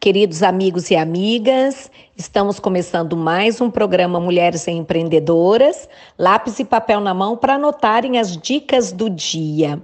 [0.00, 5.86] Queridos amigos e amigas, estamos começando mais um programa Mulheres Empreendedoras,
[6.18, 9.78] lápis e papel na mão para anotarem as dicas do dia.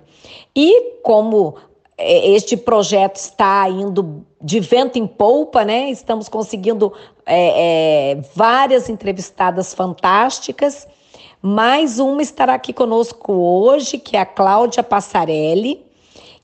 [0.56, 1.56] E como
[1.98, 5.90] é, este projeto está indo de vento em polpa, né?
[5.90, 6.94] Estamos conseguindo
[7.26, 10.88] é, é, várias entrevistadas fantásticas.
[11.42, 15.85] Mais uma estará aqui conosco hoje, que é a Cláudia Passarelli.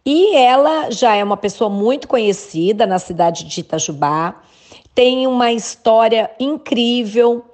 [0.04, 4.42] E ela já é uma pessoa muito conhecida na cidade de Itajubá,
[4.94, 7.44] tem uma história incrível,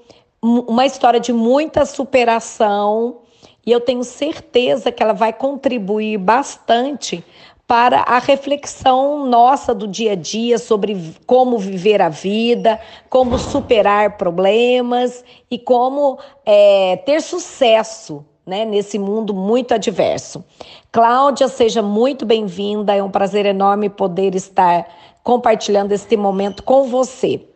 [0.43, 3.19] uma história de muita superação,
[3.67, 7.23] e eu tenho certeza que ela vai contribuir bastante
[7.67, 14.17] para a reflexão nossa do dia a dia sobre como viver a vida, como superar
[14.17, 20.43] problemas e como é, ter sucesso né, nesse mundo muito adverso.
[20.91, 22.95] Cláudia, seja muito bem-vinda.
[22.95, 24.89] É um prazer enorme poder estar
[25.23, 27.47] compartilhando este momento com você.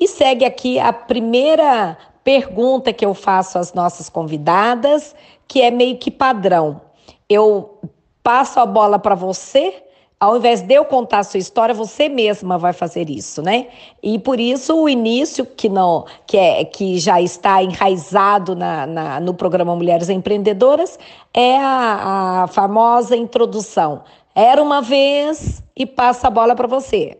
[0.00, 5.14] E segue aqui a primeira pergunta que eu faço às nossas convidadas,
[5.46, 6.80] que é meio que padrão.
[7.28, 7.78] Eu
[8.22, 9.82] passo a bola para você
[10.20, 13.68] ao invés de eu contar a sua história, você mesma vai fazer isso, né?
[14.02, 19.20] E por isso o início que não, que é que já está enraizado na, na
[19.20, 20.98] no programa Mulheres Empreendedoras
[21.32, 24.02] é a, a famosa introdução.
[24.34, 27.16] Era uma vez e passa a bola para você.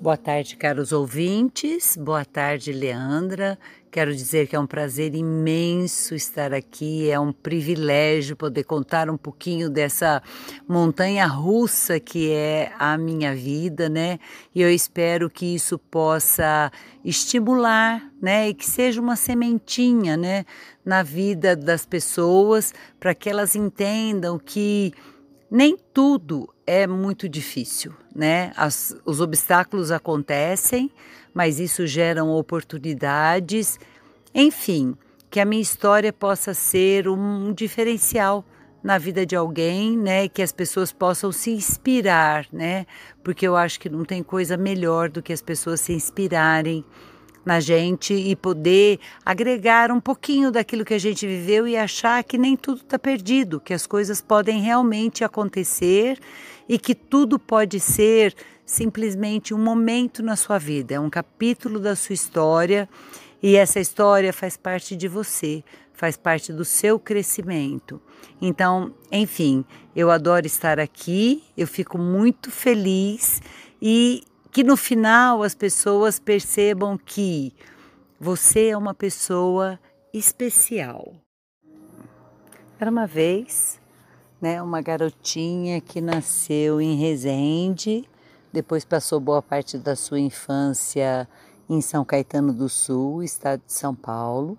[0.00, 1.96] Boa tarde, caros ouvintes.
[1.96, 3.58] Boa tarde, Leandra.
[3.92, 9.18] Quero dizer que é um prazer imenso estar aqui, é um privilégio poder contar um
[9.18, 10.22] pouquinho dessa
[10.66, 14.18] montanha russa que é a minha vida, né?
[14.54, 16.72] E eu espero que isso possa
[17.04, 18.48] estimular, né?
[18.48, 20.46] E que seja uma sementinha, né?
[20.82, 24.94] Na vida das pessoas, para que elas entendam que
[25.50, 28.54] nem tudo é muito difícil, né?
[28.56, 30.90] As, os obstáculos acontecem,
[31.34, 33.78] mas isso gera oportunidades.
[34.34, 34.94] Enfim,
[35.30, 38.44] que a minha história possa ser um diferencial
[38.82, 42.84] na vida de alguém, né, que as pessoas possam se inspirar, né?
[43.22, 46.84] Porque eu acho que não tem coisa melhor do que as pessoas se inspirarem
[47.44, 52.38] na gente e poder agregar um pouquinho daquilo que a gente viveu e achar que
[52.38, 56.18] nem tudo está perdido, que as coisas podem realmente acontecer
[56.68, 58.34] e que tudo pode ser
[58.64, 62.88] simplesmente um momento na sua vida, é um capítulo da sua história
[63.42, 68.00] e essa história faz parte de você, faz parte do seu crescimento.
[68.40, 69.64] Então, enfim,
[69.94, 73.42] eu adoro estar aqui, eu fico muito feliz
[73.80, 77.52] e que no final as pessoas percebam que
[78.20, 79.78] você é uma pessoa
[80.12, 81.14] especial.
[82.78, 83.80] Era uma vez,
[84.40, 88.08] né, uma garotinha que nasceu em Resende,
[88.52, 91.26] depois passou boa parte da sua infância
[91.68, 94.58] em São Caetano do Sul, estado de São Paulo.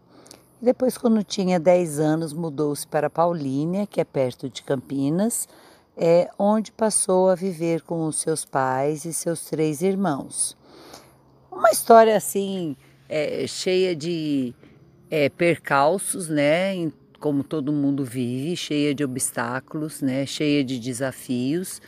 [0.61, 5.47] E depois, quando tinha 10 anos, mudou-se para Paulínia, que é perto de Campinas,
[5.95, 10.57] é, onde passou a viver com os seus pais e seus três irmãos.
[11.51, 12.75] Uma história assim,
[13.07, 14.55] é, cheia de
[15.11, 16.91] é, percalços, né?
[17.19, 20.25] Como todo mundo vive, cheia de obstáculos, né?
[20.25, 21.79] Cheia de desafios.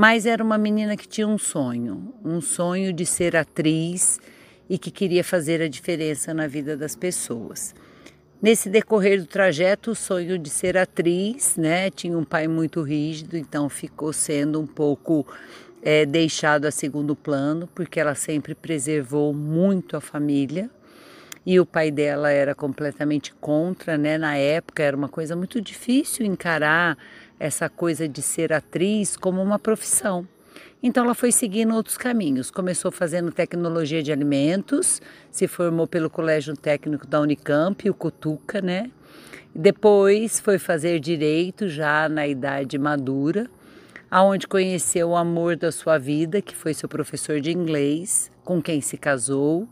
[0.00, 4.18] Mas era uma menina que tinha um sonho, um sonho de ser atriz
[4.66, 7.74] e que queria fazer a diferença na vida das pessoas.
[8.40, 11.90] Nesse decorrer do trajeto, o sonho de ser atriz, né?
[11.90, 15.26] Tinha um pai muito rígido, então ficou sendo um pouco
[15.82, 20.70] é, deixado a segundo plano, porque ela sempre preservou muito a família.
[21.44, 24.16] E o pai dela era completamente contra, né?
[24.16, 26.96] Na época era uma coisa muito difícil encarar
[27.40, 30.28] essa coisa de ser atriz como uma profissão.
[30.82, 32.50] Então ela foi seguindo outros caminhos.
[32.50, 38.90] Começou fazendo tecnologia de alimentos, se formou pelo Colégio Técnico da Unicamp, o Cutuca, né?
[39.54, 43.50] Depois foi fazer direito já na idade madura,
[44.10, 48.80] aonde conheceu o amor da sua vida, que foi seu professor de inglês, com quem
[48.80, 49.68] se casou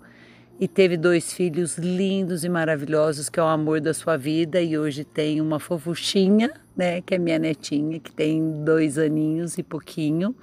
[0.60, 4.76] e teve dois filhos lindos e maravilhosos, que é o amor da sua vida, e
[4.76, 10.34] hoje tem uma fofuchinha, né, que é minha netinha, que tem dois aninhos e pouquinho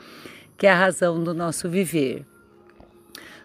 [0.57, 2.25] que é a razão do nosso viver.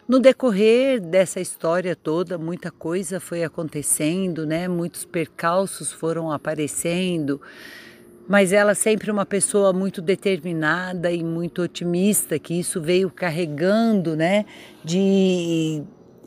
[0.07, 4.67] No decorrer dessa história toda, muita coisa foi acontecendo, né?
[4.67, 7.41] Muitos percalços foram aparecendo,
[8.29, 14.45] mas ela sempre uma pessoa muito determinada e muito otimista, que isso veio carregando, né,
[14.85, 15.83] de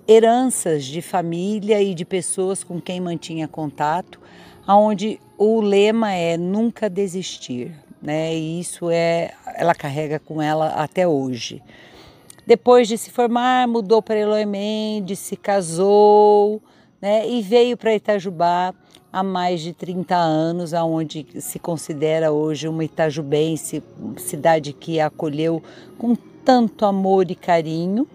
[0.08, 4.20] heranças de família e de pessoas com quem mantinha contato,
[4.66, 7.72] aonde o lema é nunca desistir,
[8.02, 8.36] né?
[8.36, 11.62] E isso é, ela carrega com ela até hoje.
[12.46, 16.62] Depois de se formar, mudou para Eloy Mendes, se casou
[17.02, 18.74] né, e veio para Itajubá
[19.12, 23.84] há mais de 30 anos, aonde se considera hoje uma itajubense,
[24.18, 25.62] cidade que a acolheu
[25.98, 28.08] com tanto amor e carinho.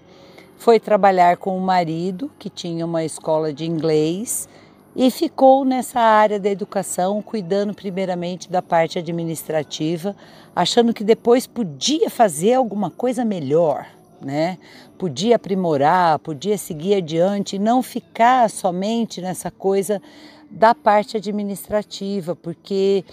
[0.56, 4.49] Foi trabalhar com o marido, que tinha uma escola de inglês,
[4.98, 10.16] e ficou nessa área da educação, cuidando primeiramente da parte administrativa,
[10.56, 13.86] achando que depois podia fazer alguma coisa melhor
[14.20, 14.58] né?
[14.98, 20.02] Podia aprimorar, podia seguir adiante não ficar somente nessa coisa
[20.50, 23.04] da parte administrativa, porque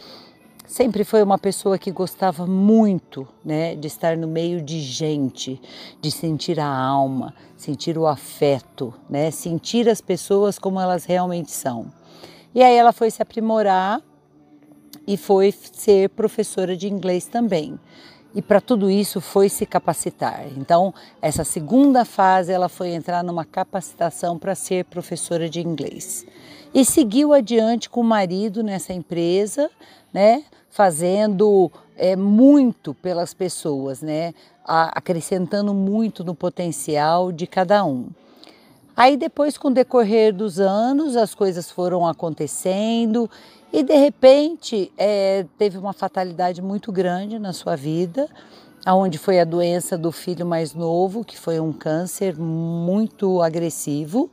[0.68, 5.62] sempre foi uma pessoa que gostava muito, né, de estar no meio de gente,
[6.02, 11.92] de sentir a alma, sentir o afeto, né, sentir as pessoas como elas realmente são.
[12.54, 14.02] E aí ela foi se aprimorar
[15.08, 17.80] e foi ser professora de inglês também
[18.36, 20.46] e para tudo isso foi se capacitar.
[20.58, 26.26] Então, essa segunda fase ela foi entrar numa capacitação para ser professora de inglês.
[26.74, 29.72] E seguiu adiante com o marido nessa empresa,
[30.16, 34.34] né, fazendo é, muito pelas pessoas, né,
[34.64, 38.08] acrescentando muito no potencial de cada um.
[38.96, 43.30] Aí depois, com o decorrer dos anos, as coisas foram acontecendo
[43.74, 48.30] e de repente é, teve uma fatalidade muito grande na sua vida,
[48.86, 54.32] aonde foi a doença do filho mais novo, que foi um câncer muito agressivo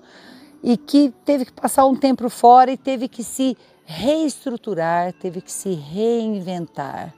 [0.63, 5.53] e que teve que passar um tempo fora e teve que se reestruturar, teve que
[5.53, 7.13] se reinventar.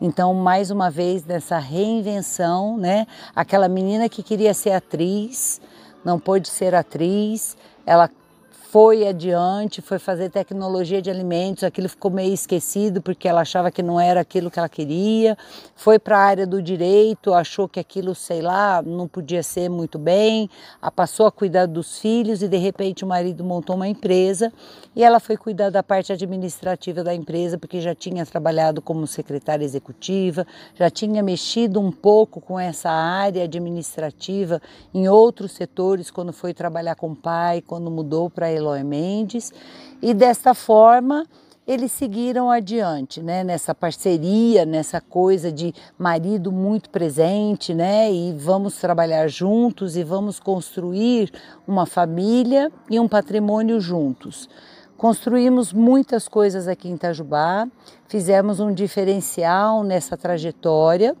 [0.00, 3.06] Então, mais uma vez nessa reinvenção, né?
[3.36, 5.60] Aquela menina que queria ser atriz,
[6.04, 7.56] não pôde ser atriz,
[7.86, 8.10] ela
[8.72, 13.82] foi adiante, foi fazer tecnologia de alimentos, aquilo ficou meio esquecido porque ela achava que
[13.82, 15.36] não era aquilo que ela queria.
[15.76, 19.98] Foi para a área do direito, achou que aquilo, sei lá, não podia ser muito
[19.98, 20.48] bem,
[20.96, 24.50] passou a cuidar dos filhos e de repente o marido montou uma empresa
[24.96, 29.66] e ela foi cuidar da parte administrativa da empresa porque já tinha trabalhado como secretária
[29.66, 34.62] executiva, já tinha mexido um pouco com essa área administrativa
[34.94, 39.52] em outros setores quando foi trabalhar com o pai, quando mudou para Eloy Mendes,
[40.00, 41.26] e desta forma
[41.66, 48.76] eles seguiram adiante, né, nessa parceria, nessa coisa de marido muito presente, né, e vamos
[48.76, 51.32] trabalhar juntos e vamos construir
[51.66, 54.48] uma família e um patrimônio juntos.
[54.96, 57.68] Construímos muitas coisas aqui em Itajubá,
[58.08, 61.16] fizemos um diferencial nessa trajetória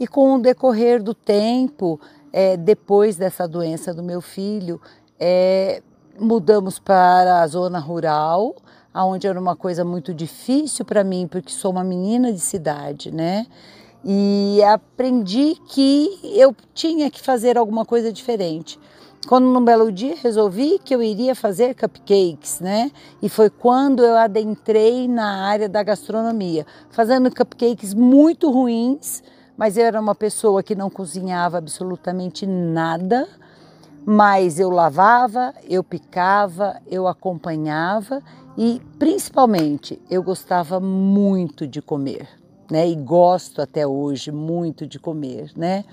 [0.00, 2.00] e com o decorrer do tempo,
[2.32, 4.80] é, depois dessa doença do meu filho,
[5.20, 5.82] é,
[6.18, 8.54] mudamos para a zona rural,
[8.92, 13.46] aonde era uma coisa muito difícil para mim, porque sou uma menina de cidade, né?
[14.04, 18.78] E aprendi que eu tinha que fazer alguma coisa diferente.
[19.26, 22.90] Quando num belo dia resolvi que eu iria fazer cupcakes, né?
[23.22, 29.22] E foi quando eu adentrei na área da gastronomia, fazendo cupcakes muito ruins,
[29.56, 33.26] mas eu era uma pessoa que não cozinhava absolutamente nada
[34.06, 38.22] mas eu lavava, eu picava, eu acompanhava
[38.56, 42.28] e principalmente eu gostava muito de comer.
[42.70, 45.84] Né, e gosto até hoje muito de comer, né?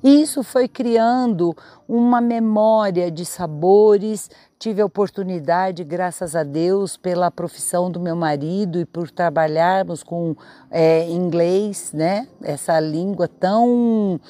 [0.00, 1.56] E isso foi criando
[1.88, 4.30] uma memória de sabores.
[4.56, 10.36] Tive a oportunidade, graças a Deus, pela profissão do meu marido e por trabalharmos com
[10.70, 12.28] é, inglês, né?
[12.40, 14.20] Essa língua tão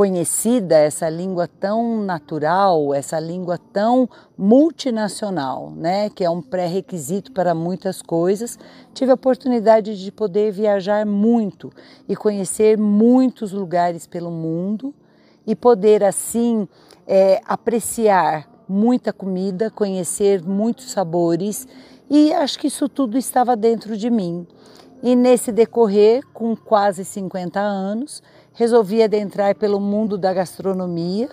[0.00, 7.54] conhecida, essa língua tão natural, essa língua tão multinacional, né, que é um pré-requisito para
[7.54, 8.58] muitas coisas,
[8.94, 11.70] tive a oportunidade de poder viajar muito
[12.08, 14.94] e conhecer muitos lugares pelo mundo
[15.46, 16.66] e poder assim
[17.06, 21.68] é, apreciar muita comida, conhecer muitos sabores
[22.08, 24.46] e acho que isso tudo estava dentro de mim.
[25.02, 31.28] E nesse decorrer, com quase 50 anos, resolvi adentrar pelo mundo da gastronomia.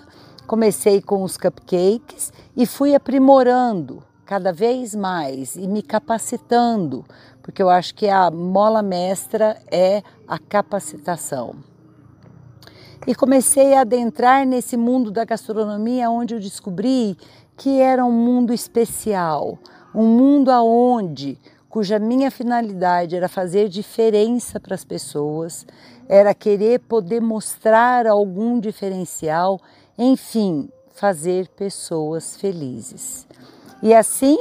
[0.45, 7.05] Comecei com os cupcakes e fui aprimorando cada vez mais e me capacitando,
[7.41, 11.55] porque eu acho que a mola mestra é a capacitação.
[13.05, 17.17] E comecei a adentrar nesse mundo da gastronomia, onde eu descobri
[17.55, 19.57] que era um mundo especial,
[19.95, 25.65] um mundo aonde cuja minha finalidade era fazer diferença para as pessoas,
[26.07, 29.59] era querer poder mostrar algum diferencial,
[29.97, 33.27] enfim, fazer pessoas felizes.
[33.83, 34.37] E assim,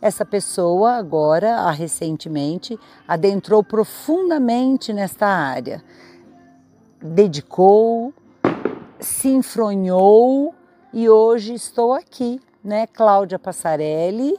[0.00, 5.82] essa pessoa agora, recentemente, adentrou profundamente nesta área,
[7.00, 8.12] dedicou,
[9.00, 10.54] se enfronhou
[10.92, 14.36] e hoje estou aqui, né, Cláudia Passarelli,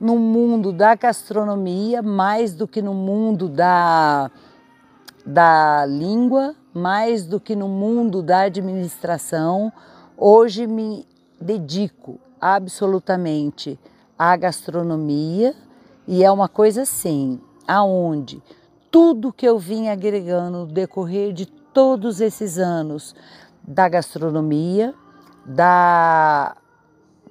[0.00, 4.30] no mundo da gastronomia, mais do que no mundo da,
[5.24, 9.72] da língua, mais do que no mundo da administração.
[10.16, 11.06] Hoje me
[11.40, 13.78] dedico absolutamente
[14.18, 15.54] à gastronomia
[16.06, 18.42] e é uma coisa assim, aonde
[18.90, 23.14] tudo que eu vim agregando no decorrer de todos esses anos
[23.62, 24.94] da gastronomia,
[25.44, 26.56] da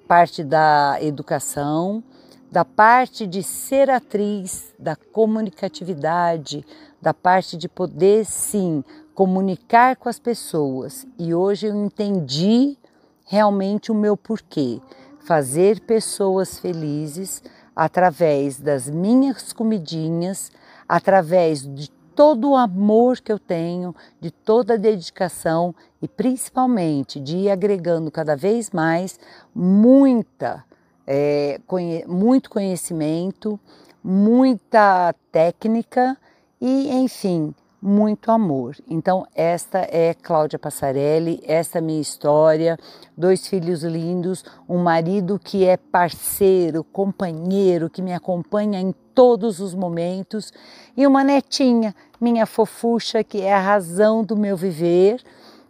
[0.08, 2.03] parte da educação,
[2.51, 6.65] da parte de ser atriz, da comunicatividade,
[7.01, 11.06] da parte de poder sim comunicar com as pessoas.
[11.18, 12.77] E hoje eu entendi
[13.25, 14.82] realmente o meu porquê.
[15.20, 17.44] Fazer pessoas felizes
[17.75, 20.51] através das minhas comidinhas,
[20.88, 21.89] através de
[22.20, 28.12] todo o amor que eu tenho, de toda a dedicação e principalmente de ir agregando
[28.12, 29.18] cada vez mais
[29.56, 30.65] muita,
[31.08, 33.58] é, conhe muito conhecimento,
[34.03, 36.18] muita técnica
[36.62, 38.75] e, enfim, muito amor.
[38.89, 42.78] Então, esta é Cláudia Passarelli, esta é minha história,
[43.18, 49.74] dois filhos lindos, um marido que é parceiro, companheiro, que me acompanha em todos os
[49.74, 50.51] momentos,
[50.96, 55.22] e uma netinha, minha fofucha, que é a razão do meu viver.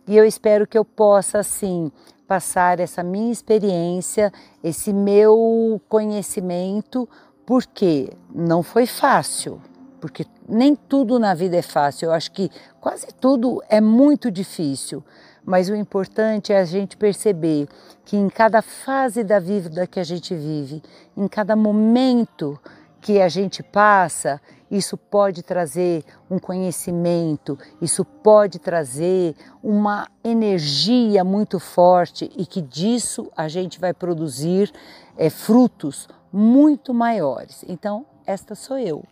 [0.07, 1.91] E eu espero que eu possa, assim,
[2.27, 4.31] passar essa minha experiência,
[4.63, 7.07] esse meu conhecimento,
[7.45, 9.59] porque não foi fácil,
[9.99, 12.07] porque nem tudo na vida é fácil.
[12.07, 15.03] Eu acho que quase tudo é muito difícil,
[15.43, 17.67] mas o importante é a gente perceber
[18.05, 20.81] que em cada fase da vida que a gente vive,
[21.15, 22.59] em cada momento
[23.01, 31.59] que a gente passa, isso pode trazer um conhecimento, isso pode trazer uma energia muito
[31.59, 34.71] forte e que disso a gente vai produzir
[35.17, 37.65] é, frutos muito maiores.
[37.67, 39.03] Então, esta sou eu.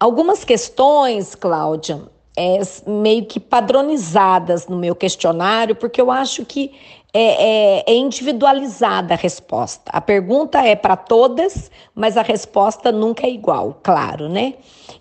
[0.00, 2.00] Algumas questões, Cláudia,
[2.34, 6.72] é, meio que padronizadas no meu questionário, porque eu acho que
[7.12, 9.90] é, é, é individualizada a resposta.
[9.92, 14.54] A pergunta é para todas, mas a resposta nunca é igual, claro, né?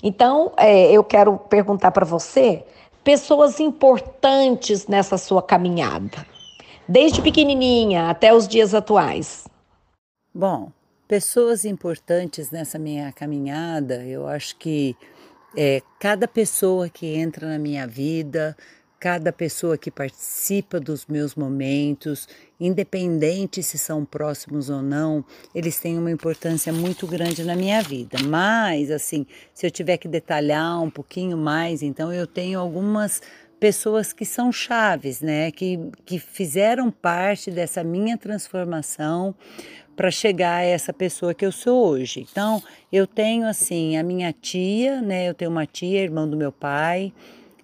[0.04, 2.66] Então, é, eu quero perguntar para você
[3.02, 6.26] pessoas importantes nessa sua caminhada,
[6.88, 9.48] desde pequenininha até os dias atuais.
[10.34, 10.72] Bom,
[11.10, 14.96] pessoas importantes nessa minha caminhada, eu acho que
[15.58, 18.56] é, cada pessoa que entra na minha vida,
[19.00, 22.28] cada pessoa que participa dos meus momentos,
[22.60, 25.26] independente se são próximos ou não,
[25.56, 28.20] eles têm uma importância muito grande na minha vida.
[28.28, 33.20] Mas, assim, se eu tiver que detalhar um pouquinho mais, então eu tenho algumas
[33.60, 35.52] pessoas que são chaves, né?
[35.52, 39.36] Que, que fizeram parte dessa minha transformação
[39.96, 42.26] para chegar a essa pessoa que eu sou hoje.
[42.32, 45.28] Então, eu tenho assim a minha tia, né?
[45.28, 47.12] Eu tenho uma tia, irmão do meu pai,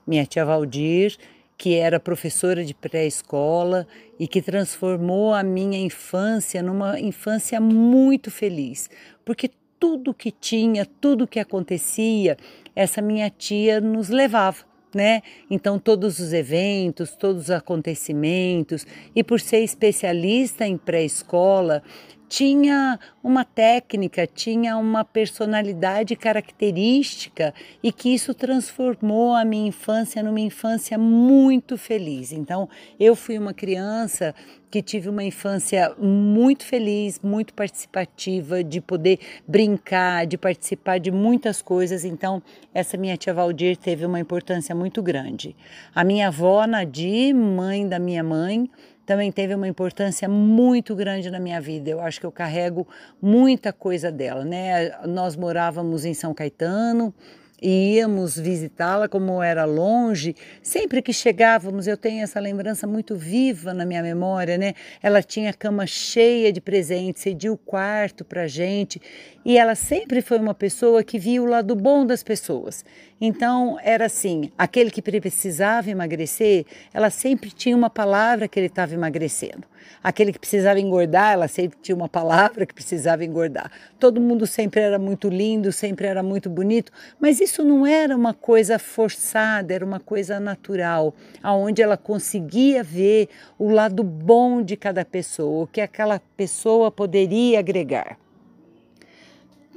[0.06, 1.16] minha tia Valdir,
[1.58, 3.88] que era professora de pré-escola
[4.20, 8.90] e que transformou a minha infância numa infância muito feliz,
[9.24, 9.50] porque
[9.80, 12.38] tudo que tinha, tudo que acontecia,
[12.76, 15.22] essa minha tia nos levava né?
[15.52, 21.84] Então, todos os eventos, todos os acontecimentos, e por ser especialista em pré-escola,
[22.28, 30.40] tinha uma técnica, tinha uma personalidade característica e que isso transformou a minha infância numa
[30.40, 32.32] infância muito feliz.
[32.32, 32.68] Então,
[33.00, 34.34] eu fui uma criança
[34.70, 41.62] que tive uma infância muito feliz, muito participativa, de poder brincar, de participar de muitas
[41.62, 42.04] coisas.
[42.04, 45.56] Então, essa minha tia Valdir teve uma importância muito grande.
[45.94, 48.70] A minha avó, Nadir, mãe da minha mãe,
[49.06, 51.90] também teve uma importância muito grande na minha vida.
[51.90, 52.88] Eu acho que eu carrego
[53.22, 54.92] muita coisa dela, né?
[55.06, 57.14] Nós morávamos em São Caetano,
[57.62, 60.36] e íamos visitá-la como era longe.
[60.62, 64.74] Sempre que chegávamos, eu tenho essa lembrança muito viva na minha memória, né?
[65.02, 69.02] Ela tinha a cama cheia de presentes, cedia o quarto para gente
[69.46, 72.84] e ela sempre foi uma pessoa que via o lado bom das pessoas.
[73.22, 78.96] Então era assim, aquele que precisava emagrecer, ela sempre tinha uma palavra que ele estava
[78.96, 79.64] emagrecendo.
[80.04, 83.72] Aquele que precisava engordar, ela sempre tinha uma palavra que precisava engordar.
[84.00, 88.34] Todo mundo sempre era muito lindo, sempre era muito bonito, mas isso não era uma
[88.34, 95.06] coisa forçada, era uma coisa natural, aonde ela conseguia ver o lado bom de cada
[95.06, 98.25] pessoa, o que aquela pessoa poderia agregar.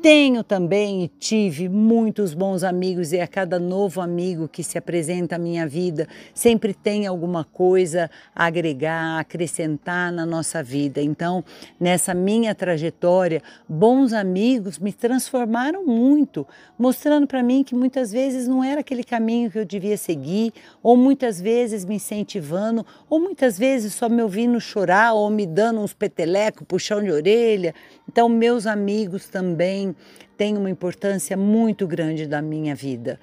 [0.00, 5.34] Tenho também e tive muitos bons amigos, e a cada novo amigo que se apresenta
[5.34, 11.02] à minha vida, sempre tem alguma coisa a agregar, a acrescentar na nossa vida.
[11.02, 11.44] Então,
[11.80, 16.46] nessa minha trajetória, bons amigos me transformaram muito,
[16.78, 20.96] mostrando para mim que muitas vezes não era aquele caminho que eu devia seguir, ou
[20.96, 25.92] muitas vezes me incentivando, ou muitas vezes só me ouvindo chorar, ou me dando uns
[25.92, 27.74] petelecos, puxão de orelha.
[28.08, 29.87] Então, meus amigos também
[30.36, 33.18] tem uma importância muito grande da minha vida.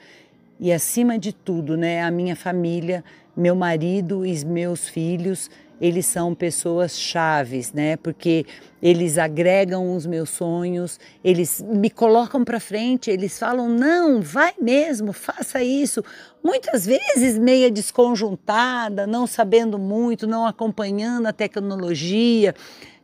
[0.60, 3.04] E acima de tudo, né, a minha família,
[3.36, 7.98] meu marido e meus filhos, eles são pessoas chaves, né?
[7.98, 8.46] Porque
[8.82, 15.12] eles agregam os meus sonhos, eles me colocam para frente, eles falam: "Não, vai mesmo,
[15.12, 16.04] faça isso".
[16.44, 22.54] Muitas vezes meia desconjuntada, não sabendo muito, não acompanhando a tecnologia,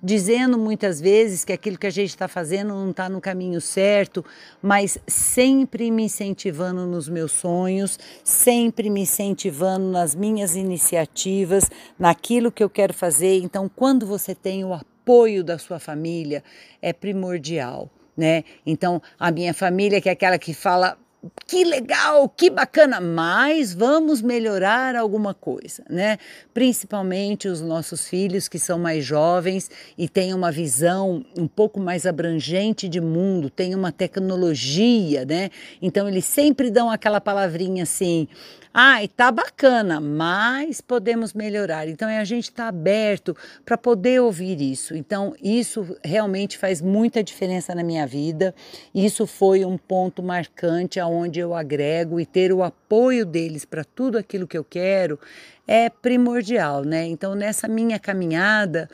[0.01, 4.25] dizendo muitas vezes que aquilo que a gente está fazendo não está no caminho certo,
[4.61, 12.63] mas sempre me incentivando nos meus sonhos, sempre me incentivando nas minhas iniciativas, naquilo que
[12.63, 13.41] eu quero fazer.
[13.43, 16.43] Então, quando você tem o apoio da sua família,
[16.81, 17.89] é primordial.
[18.17, 18.43] Né?
[18.65, 20.97] Então, a minha família, que é aquela que fala
[21.45, 26.17] que legal, que bacana, mas vamos melhorar alguma coisa, né?
[26.51, 32.07] Principalmente os nossos filhos que são mais jovens e têm uma visão um pouco mais
[32.07, 35.51] abrangente de mundo, têm uma tecnologia, né?
[35.79, 38.27] Então eles sempre dão aquela palavrinha assim:
[38.73, 41.89] Ai, tá bacana, mas podemos melhorar.
[41.89, 43.35] Então, é a gente está aberto
[43.65, 44.95] para poder ouvir isso.
[44.95, 48.55] Então, isso realmente faz muita diferença na minha vida.
[48.95, 54.17] Isso foi um ponto marcante aonde eu agrego e ter o apoio deles para tudo
[54.17, 55.19] aquilo que eu quero
[55.67, 57.05] é primordial, né?
[57.05, 58.89] Então, nessa minha caminhada,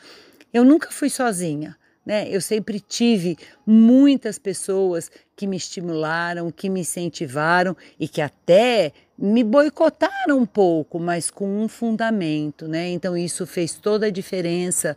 [0.52, 1.77] eu nunca fui sozinha.
[2.08, 2.26] Né?
[2.30, 3.36] Eu sempre tive
[3.66, 10.98] muitas pessoas que me estimularam, que me incentivaram e que até me boicotaram um pouco,
[10.98, 12.88] mas com um fundamento, né?
[12.88, 14.96] Então isso fez toda a diferença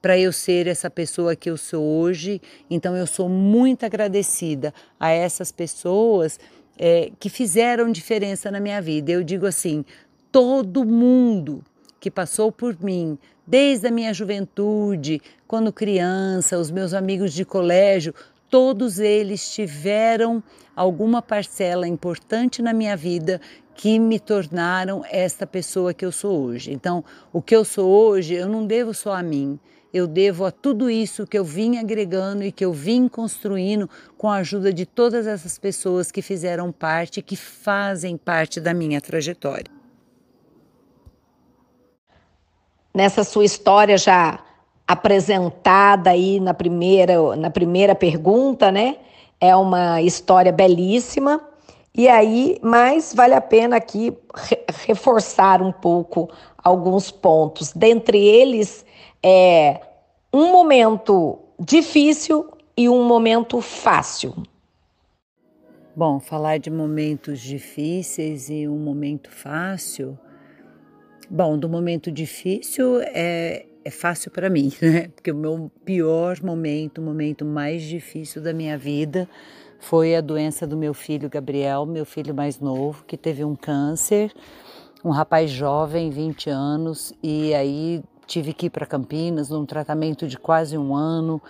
[0.00, 2.40] para eu ser essa pessoa que eu sou hoje.
[2.70, 6.40] Então eu sou muito agradecida a essas pessoas
[6.78, 9.12] é, que fizeram diferença na minha vida.
[9.12, 9.84] Eu digo assim,
[10.32, 11.62] todo mundo
[12.00, 18.14] que passou por mim, desde a minha juventude, quando criança, os meus amigos de colégio,
[18.50, 20.42] todos eles tiveram
[20.74, 23.40] alguma parcela importante na minha vida
[23.74, 26.72] que me tornaram esta pessoa que eu sou hoje.
[26.72, 29.58] Então, o que eu sou hoje, eu não devo só a mim,
[29.92, 34.28] eu devo a tudo isso que eu vim agregando e que eu vim construindo com
[34.28, 39.75] a ajuda de todas essas pessoas que fizeram parte, que fazem parte da minha trajetória.
[42.96, 44.38] Nessa sua história já
[44.88, 48.96] apresentada aí na primeira, na primeira pergunta, né?
[49.38, 51.46] É uma história belíssima.
[51.94, 54.16] E aí, mas vale a pena aqui
[54.86, 57.70] reforçar um pouco alguns pontos.
[57.70, 58.86] Dentre eles,
[59.22, 59.78] é
[60.32, 64.34] um momento difícil e um momento fácil.
[65.94, 70.18] Bom, falar de momentos difíceis e um momento fácil
[71.28, 75.08] Bom, do momento difícil é, é fácil para mim, né?
[75.08, 79.28] Porque o meu pior momento, o momento mais difícil da minha vida
[79.80, 84.32] foi a doença do meu filho Gabriel, meu filho mais novo, que teve um câncer,
[85.04, 90.38] um rapaz jovem, 20 anos, e aí tive que ir para Campinas num tratamento de
[90.38, 91.42] quase um ano.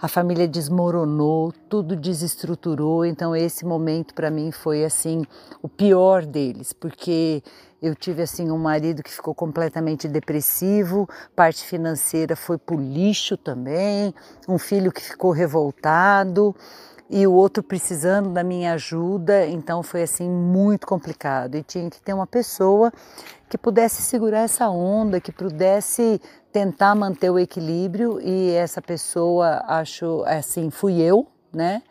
[0.00, 5.26] A família desmoronou, tudo desestruturou, então esse momento para mim foi assim
[5.62, 7.42] o pior deles, porque
[7.82, 14.14] eu tive assim um marido que ficou completamente depressivo, parte financeira foi pro lixo também,
[14.48, 16.54] um filho que ficou revoltado
[17.08, 22.00] e o outro precisando da minha ajuda, então foi assim muito complicado e tinha que
[22.00, 22.92] ter uma pessoa
[23.48, 26.20] que pudesse segurar essa onda, que pudesse
[26.52, 31.82] tentar manter o equilíbrio e essa pessoa, acho assim, fui eu, né?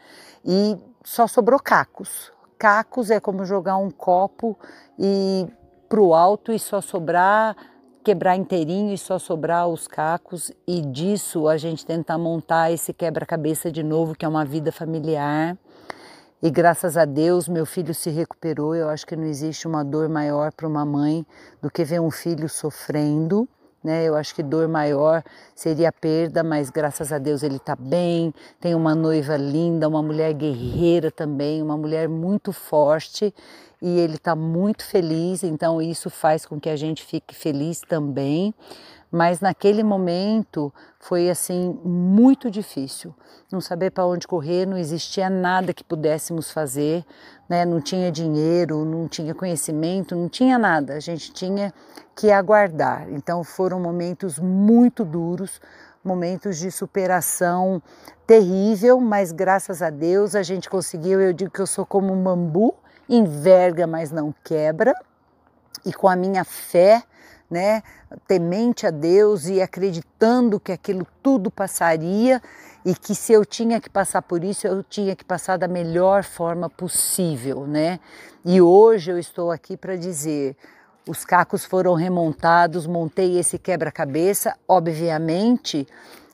[0.45, 2.31] E só sobrou cacos.
[2.57, 4.57] Cacos é como jogar um copo
[4.97, 5.47] e
[5.89, 7.57] para o alto e só sobrar,
[8.03, 13.71] quebrar inteirinho e só sobrar os cacos e disso a gente tentar montar esse quebra-cabeça
[13.71, 15.57] de novo, que é uma vida familiar.
[16.41, 18.75] E graças a Deus meu filho se recuperou.
[18.75, 21.25] Eu acho que não existe uma dor maior para uma mãe
[21.61, 23.49] do que ver um filho sofrendo.
[23.83, 24.05] Né?
[24.05, 25.23] Eu acho que dor maior
[25.55, 28.33] seria a perda, mas graças a Deus ele está bem.
[28.59, 33.33] Tem uma noiva linda, uma mulher guerreira também, uma mulher muito forte
[33.81, 38.53] e ele está muito feliz, então isso faz com que a gente fique feliz também.
[39.11, 43.13] Mas naquele momento foi assim muito difícil,
[43.51, 47.03] não saber para onde correr, não existia nada que pudéssemos fazer,
[47.49, 47.65] né?
[47.65, 50.93] Não tinha dinheiro, não tinha conhecimento, não tinha nada.
[50.93, 51.73] A gente tinha
[52.15, 53.09] que aguardar.
[53.09, 55.59] Então foram momentos muito duros,
[56.03, 57.81] momentos de superação
[58.27, 61.19] terrível, mas graças a Deus a gente conseguiu.
[61.19, 62.75] Eu digo que eu sou como um bambu,
[63.09, 64.93] enverga, mas não quebra.
[65.83, 67.01] E com a minha fé,
[67.49, 67.81] né,
[68.27, 72.41] temente a Deus e acreditando que aquilo tudo passaria
[72.85, 76.23] e que se eu tinha que passar por isso, eu tinha que passar da melhor
[76.23, 77.99] forma possível, né?
[78.45, 80.55] E hoje eu estou aqui para dizer,
[81.07, 85.87] os cacos foram remontados, montei esse quebra-cabeça, obviamente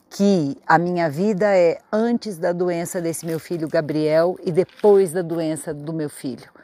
[0.08, 5.20] que a minha vida é antes da doença desse meu filho Gabriel e depois da
[5.20, 6.55] doença do meu filho.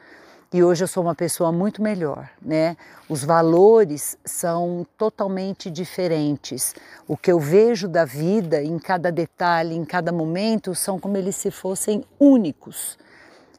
[0.53, 2.77] E hoje eu sou uma pessoa muito melhor, né?
[3.09, 6.75] Os valores são totalmente diferentes.
[7.07, 11.35] O que eu vejo da vida em cada detalhe, em cada momento, são como eles
[11.35, 12.99] se fossem únicos.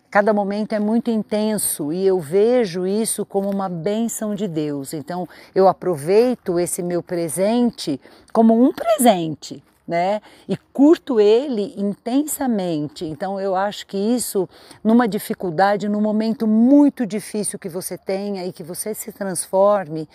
[0.09, 4.95] Cada momento é muito intenso e eu vejo isso como uma bênção de Deus.
[4.95, 8.01] Então eu aproveito esse meu presente
[8.33, 10.21] como um presente, né?
[10.49, 13.05] E curto ele intensamente.
[13.05, 14.49] Então eu acho que isso,
[14.83, 20.09] numa dificuldade, num momento muito difícil que você tenha e que você se transforme,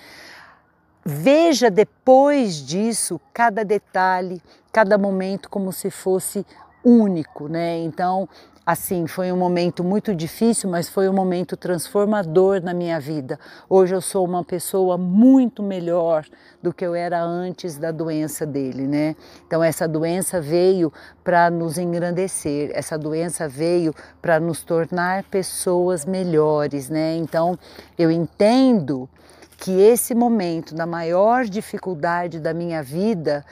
[1.05, 6.45] veja depois disso cada detalhe, cada momento como se fosse
[6.83, 7.77] único, né?
[7.79, 8.27] Então
[8.71, 13.39] Assim, foi um momento muito difícil, mas foi um momento transformador na minha vida.
[13.67, 16.23] Hoje eu sou uma pessoa muito melhor
[16.61, 19.15] do que eu era antes da doença dele, né?
[19.47, 26.89] Então essa doença veio para nos engrandecer, essa doença veio para nos tornar pessoas melhores,
[26.89, 27.15] né?
[27.15, 27.57] Então
[27.97, 29.09] eu entendo
[29.57, 33.43] que esse momento da maior dificuldade da minha vida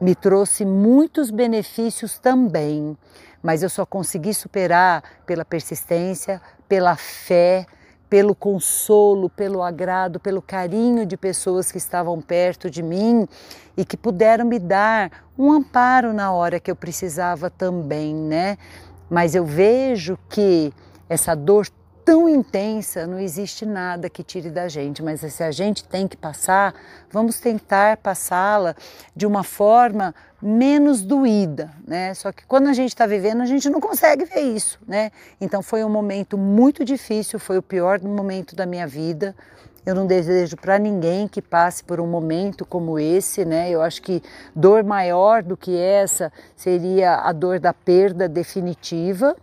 [0.00, 2.96] me trouxe muitos benefícios também
[3.42, 7.66] mas eu só consegui superar pela persistência, pela fé,
[8.08, 13.28] pelo consolo, pelo agrado, pelo carinho de pessoas que estavam perto de mim
[13.76, 18.56] e que puderam me dar um amparo na hora que eu precisava também, né?
[19.10, 20.72] Mas eu vejo que
[21.08, 21.68] essa dor
[22.08, 26.16] tão intensa, não existe nada que tire da gente, mas se a gente tem que
[26.16, 26.74] passar,
[27.10, 28.74] vamos tentar passá-la
[29.14, 32.14] de uma forma menos doída, né?
[32.14, 35.12] Só que quando a gente está vivendo, a gente não consegue ver isso, né?
[35.38, 39.36] Então foi um momento muito difícil, foi o pior momento da minha vida.
[39.84, 43.68] Eu não desejo para ninguém que passe por um momento como esse, né?
[43.68, 44.22] Eu acho que
[44.56, 49.36] dor maior do que essa seria a dor da perda definitiva,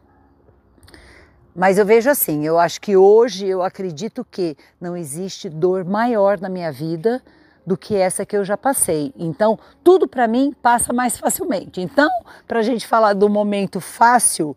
[1.55, 6.37] mas eu vejo assim, eu acho que hoje eu acredito que não existe dor maior
[6.39, 7.23] na minha vida
[7.65, 9.13] do que essa que eu já passei.
[9.17, 11.79] Então, tudo para mim passa mais facilmente.
[11.79, 12.09] Então,
[12.45, 14.55] para a gente falar do momento fácil,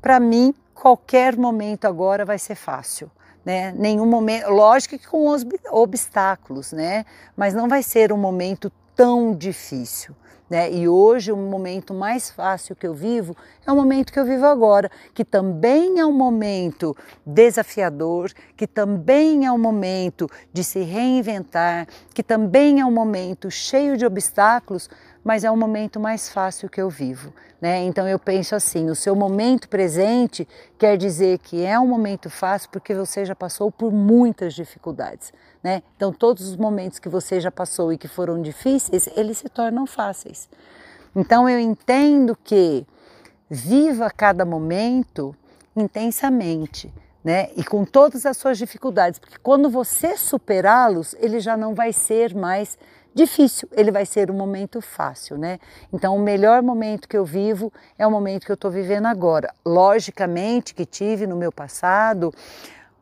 [0.00, 3.10] para mim, qualquer momento agora vai ser fácil.
[3.44, 3.72] Né?
[3.76, 7.04] Nenhum momento, lógico que com os obstáculos, né?
[7.36, 10.14] Mas não vai ser um momento tão difícil.
[10.50, 10.72] Né?
[10.72, 14.44] E hoje o momento mais fácil que eu vivo é o momento que eu vivo
[14.44, 21.86] agora, que também é um momento desafiador, que também é um momento de se reinventar,
[22.12, 24.90] que também é um momento cheio de obstáculos,
[25.22, 27.32] mas é o momento mais fácil que eu vivo.
[27.60, 27.84] Né?
[27.84, 32.70] Então eu penso assim: o seu momento presente quer dizer que é um momento fácil
[32.70, 35.32] porque você já passou por muitas dificuldades.
[35.62, 35.82] Né?
[35.96, 39.86] Então todos os momentos que você já passou e que foram difíceis, eles se tornam
[39.86, 40.48] fáceis.
[41.14, 42.86] Então eu entendo que
[43.48, 45.34] viva cada momento
[45.76, 46.92] intensamente.
[47.22, 47.50] Né?
[47.54, 52.34] E com todas as suas dificuldades, porque quando você superá-los, ele já não vai ser
[52.34, 52.78] mais
[53.14, 55.58] difícil, ele vai ser um momento fácil, né?
[55.92, 59.52] Então, o melhor momento que eu vivo é o momento que eu estou vivendo agora.
[59.66, 62.32] Logicamente que tive no meu passado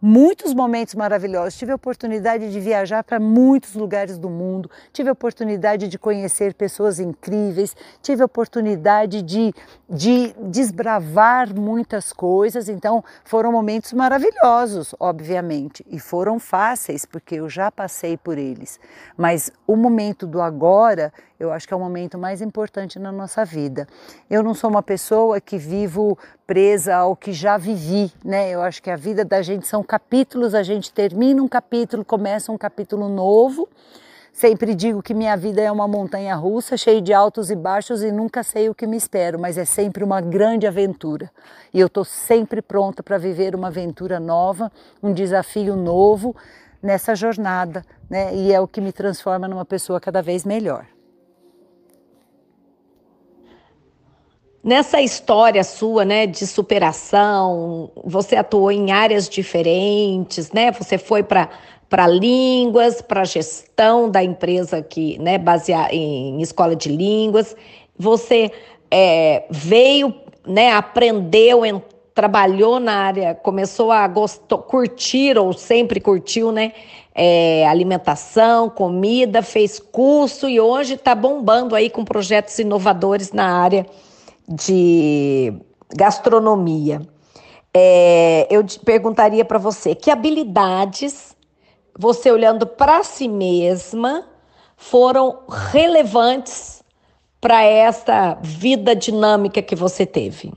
[0.00, 1.58] muitos momentos maravilhosos.
[1.58, 6.54] Tive a oportunidade de viajar para muitos lugares do mundo, tive a oportunidade de conhecer
[6.54, 9.52] pessoas incríveis, tive a oportunidade de,
[9.88, 12.68] de desbravar muitas coisas.
[12.68, 18.78] Então, foram momentos maravilhosos, obviamente, e foram fáceis, porque eu já passei por eles.
[19.16, 23.44] Mas o momento do agora eu acho que é o momento mais importante na nossa
[23.44, 23.87] vida.
[24.28, 28.50] Eu não sou uma pessoa que vivo presa ao que já vivi, né?
[28.50, 32.50] Eu acho que a vida da gente são capítulos, a gente termina um capítulo, começa
[32.50, 33.68] um capítulo novo
[34.38, 38.12] Sempre digo que minha vida é uma montanha russa, cheia de altos e baixos e
[38.12, 41.28] nunca sei o que me espero, mas é sempre uma grande aventura.
[41.74, 44.70] E eu estou sempre pronta para viver uma aventura nova,
[45.02, 46.37] um desafio novo
[46.80, 48.32] nessa jornada, né?
[48.32, 50.87] E é o que me transforma numa pessoa cada vez melhor.
[54.68, 60.70] Nessa história sua, né, de superação, você atuou em áreas diferentes, né?
[60.72, 61.48] Você foi para
[61.88, 67.57] para línguas, para gestão da empresa que, né, baseada em escola de línguas.
[67.98, 68.52] Você
[68.90, 70.14] é, veio,
[70.46, 71.62] né, aprendeu,
[72.14, 76.74] trabalhou na área, começou a gostou, curtir ou sempre curtiu, né,
[77.14, 83.87] é, alimentação, comida, fez curso e hoje está bombando aí com projetos inovadores na área
[84.48, 85.52] de
[85.94, 87.02] gastronomia.
[87.74, 91.37] É, eu perguntaria para você que habilidades
[91.98, 94.24] você olhando para si mesma,
[94.76, 95.40] foram
[95.72, 96.84] relevantes
[97.40, 100.52] para essa vida dinâmica que você teve?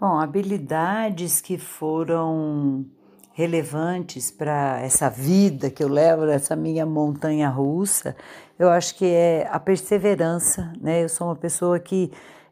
[0.00, 2.86] Bom, habilidades que foram
[3.34, 8.16] relevantes para essa vida que eu levo, essa minha montanha russa,
[8.58, 11.04] eu acho que é a perseverança, né?
[11.04, 12.10] Eu sou uma pessoa que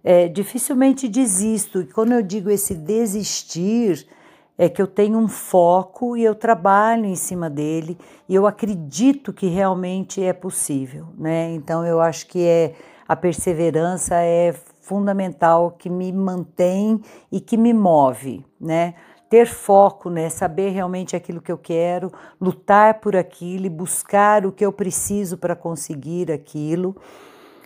[0.09, 1.83] é, dificilmente desisto.
[1.83, 4.09] E quando eu digo esse desistir,
[4.57, 9.35] é que eu tenho um foco e eu trabalho em cima dele e eu acredito
[9.35, 11.53] que realmente é possível, né?
[11.53, 12.75] Então eu acho que é
[13.07, 18.95] a perseverança é fundamental que me mantém e que me move, né?
[19.29, 20.31] Ter foco, né?
[20.31, 25.37] Saber realmente aquilo que eu quero, lutar por aquilo e buscar o que eu preciso
[25.37, 26.97] para conseguir aquilo.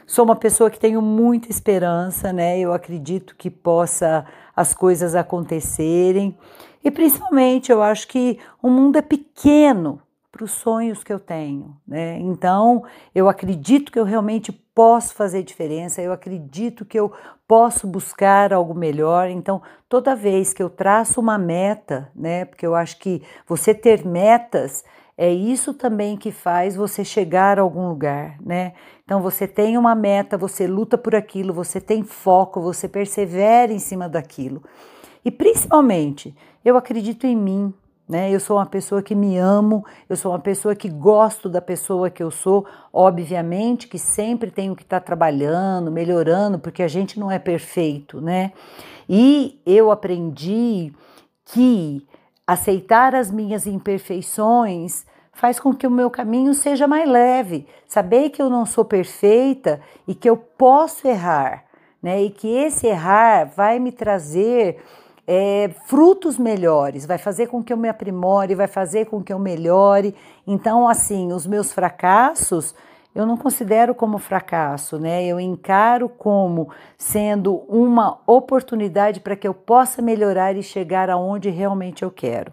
[0.07, 2.59] Sou uma pessoa que tenho muita esperança, né?
[2.59, 6.37] Eu acredito que possa as coisas acontecerem.
[6.85, 11.77] E principalmente eu acho que o mundo é pequeno para os sonhos que eu tenho,
[11.87, 12.19] né?
[12.19, 12.83] Então
[13.15, 17.12] eu acredito que eu realmente posso fazer diferença, eu acredito que eu
[17.47, 19.29] posso buscar algo melhor.
[19.29, 22.45] Então toda vez que eu traço uma meta, né?
[22.45, 24.85] Porque eu acho que você ter metas
[25.23, 28.73] é isso também que faz você chegar a algum lugar, né?
[29.05, 33.79] Então você tem uma meta, você luta por aquilo, você tem foco, você persevera em
[33.79, 34.65] cima daquilo.
[35.25, 37.73] E principalmente, eu acredito em mim,
[38.09, 38.35] né?
[38.35, 42.11] Eu sou uma pessoa que me amo, eu sou uma pessoa que gosto da pessoa
[42.11, 47.31] que eu sou, obviamente que sempre tenho que estar trabalhando, melhorando, porque a gente não
[47.31, 48.53] é perfeito, né?
[49.09, 50.93] E eu aprendi
[51.45, 52.05] que
[52.45, 57.66] aceitar as minhas imperfeições faz com que o meu caminho seja mais leve.
[57.87, 61.64] Saber que eu não sou perfeita e que eu posso errar,
[62.03, 62.23] né?
[62.23, 64.83] E que esse errar vai me trazer
[65.27, 69.38] é, frutos melhores, vai fazer com que eu me aprimore, vai fazer com que eu
[69.38, 70.14] melhore.
[70.47, 72.75] Então, assim, os meus fracassos
[73.14, 75.23] eu não considero como fracasso, né?
[75.27, 82.03] Eu encaro como sendo uma oportunidade para que eu possa melhorar e chegar aonde realmente
[82.03, 82.51] eu quero.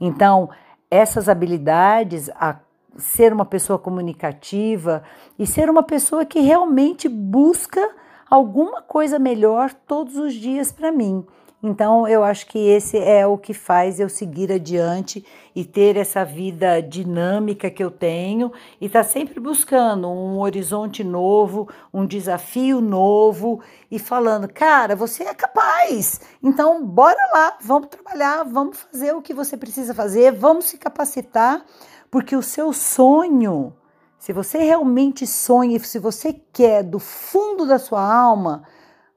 [0.00, 0.48] Então,
[0.90, 2.56] essas habilidades, a
[2.96, 5.02] ser uma pessoa comunicativa
[5.38, 7.90] e ser uma pessoa que realmente busca
[8.28, 11.24] alguma coisa melhor todos os dias para mim.
[11.60, 16.24] Então, eu acho que esse é o que faz eu seguir adiante e ter essa
[16.24, 22.80] vida dinâmica que eu tenho e estar tá sempre buscando um horizonte novo, um desafio
[22.80, 26.20] novo e falando, cara, você é capaz.
[26.40, 31.64] Então, bora lá, vamos trabalhar, vamos fazer o que você precisa fazer, vamos se capacitar,
[32.08, 33.74] porque o seu sonho,
[34.16, 38.62] se você realmente sonha, se você quer do fundo da sua alma,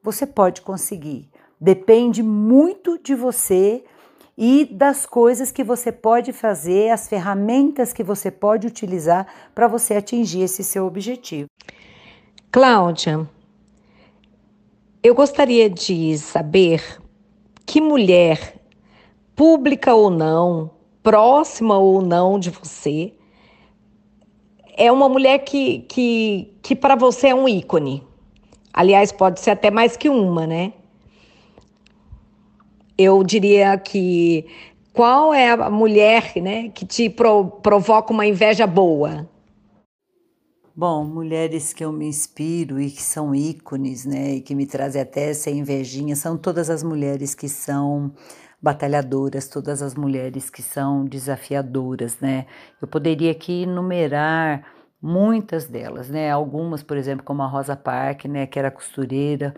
[0.02, 1.31] você pode conseguir.
[1.62, 3.84] Depende muito de você
[4.36, 9.94] e das coisas que você pode fazer, as ferramentas que você pode utilizar para você
[9.94, 11.46] atingir esse seu objetivo.
[12.50, 13.28] Cláudia,
[15.04, 17.00] eu gostaria de saber
[17.64, 18.60] que mulher,
[19.36, 20.68] pública ou não,
[21.00, 23.12] próxima ou não de você,
[24.76, 28.04] é uma mulher que, que, que para você é um ícone.
[28.72, 30.72] Aliás, pode ser até mais que uma, né?
[32.96, 34.46] Eu diria que
[34.92, 39.28] qual é a mulher né, que te pro, provoca uma inveja boa?
[40.74, 45.02] Bom, mulheres que eu me inspiro e que são ícones, né, e que me trazem
[45.02, 48.12] até essa invejinha, são todas as mulheres que são
[48.60, 52.46] batalhadoras, todas as mulheres que são desafiadoras, né?
[52.80, 54.64] Eu poderia aqui enumerar
[55.02, 56.30] muitas delas, né?
[56.30, 59.52] Algumas, por exemplo, como a Rosa Park, né, que era costureira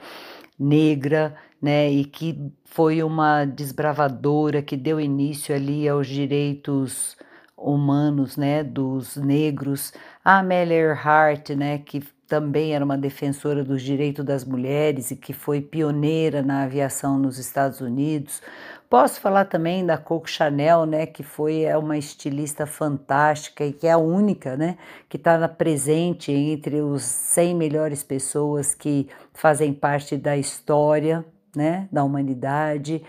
[0.58, 1.34] negra,
[1.64, 7.16] né, e que foi uma desbravadora que deu início ali aos direitos
[7.57, 9.90] humanos, né, dos negros,
[10.22, 15.33] a Amélia Earhart, né, que também era uma defensora dos direitos das mulheres e que
[15.33, 18.42] foi pioneira na aviação nos Estados Unidos.
[18.90, 23.87] Posso falar também da Coco Chanel, né, que foi é uma estilista fantástica e que
[23.87, 24.77] é a única, né,
[25.09, 32.04] que está presente entre os 100 melhores pessoas que fazem parte da história, né, da
[32.04, 33.02] humanidade.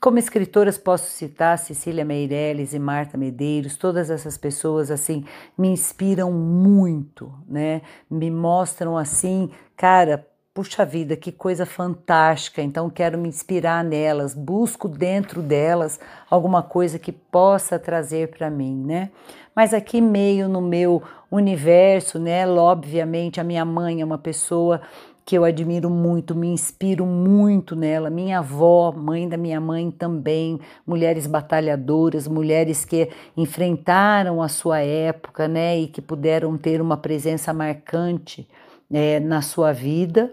[0.00, 5.24] Como escritoras posso citar Cecília Meirelles e Marta Medeiros, todas essas pessoas assim
[5.58, 7.82] me inspiram muito, né?
[8.10, 12.62] Me mostram assim, cara, puxa vida, que coisa fantástica.
[12.62, 16.00] Então quero me inspirar nelas, busco dentro delas
[16.30, 19.10] alguma coisa que possa trazer para mim, né?
[19.54, 22.48] Mas aqui meio no meu universo, né?
[22.48, 24.80] Obviamente a minha mãe é uma pessoa
[25.24, 28.10] que eu admiro muito, me inspiro muito nela.
[28.10, 35.46] Minha avó, mãe da minha mãe também, mulheres batalhadoras, mulheres que enfrentaram a sua época,
[35.46, 38.48] né, e que puderam ter uma presença marcante
[38.90, 40.32] é, na sua vida.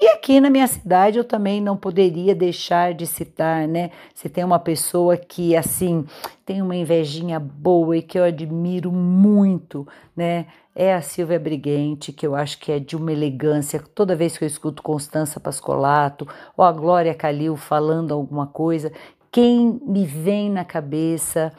[0.00, 3.90] E aqui na minha cidade eu também não poderia deixar de citar, né?
[4.14, 6.04] Se tem uma pessoa que assim
[6.46, 10.46] tem uma invejinha boa e que eu admiro muito, né?
[10.80, 13.82] É a Silvia Briguente, que eu acho que é de uma elegância.
[13.96, 16.24] Toda vez que eu escuto Constança Pascolato
[16.56, 18.92] ou a Glória Calil falando alguma coisa,
[19.32, 21.52] quem me vem na cabeça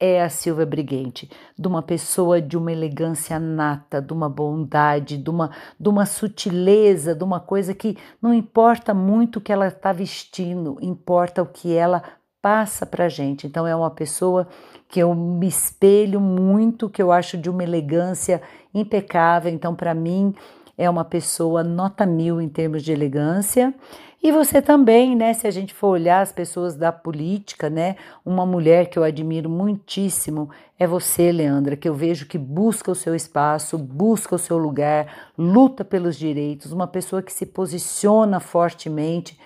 [0.00, 5.28] é a Silvia Briguente, de uma pessoa de uma elegância nata, de uma bondade, de
[5.28, 9.92] uma, de uma sutileza, de uma coisa que não importa muito o que ela está
[9.92, 12.02] vestindo, importa o que ela
[12.42, 13.46] passa para gente.
[13.46, 14.46] Então é uma pessoa
[14.88, 18.42] que eu me espelho muito, que eu acho de uma elegância
[18.74, 19.50] impecável.
[19.50, 20.34] Então para mim
[20.76, 23.72] é uma pessoa nota mil em termos de elegância.
[24.22, 25.32] E você também, né?
[25.34, 27.96] Se a gente for olhar as pessoas da política, né?
[28.24, 32.94] Uma mulher que eu admiro muitíssimo é você, Leandra, que eu vejo que busca o
[32.94, 39.36] seu espaço, busca o seu lugar, luta pelos direitos, uma pessoa que se posiciona fortemente.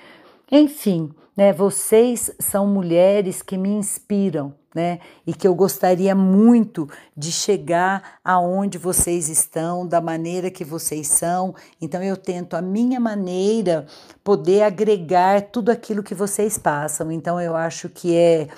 [0.50, 1.52] Enfim, né?
[1.52, 5.00] Vocês são mulheres que me inspiram, né?
[5.26, 11.54] E que eu gostaria muito de chegar aonde vocês estão, da maneira que vocês são.
[11.80, 13.86] Então eu tento a minha maneira
[14.24, 17.12] poder agregar tudo aquilo que vocês passam.
[17.12, 18.48] Então eu acho que é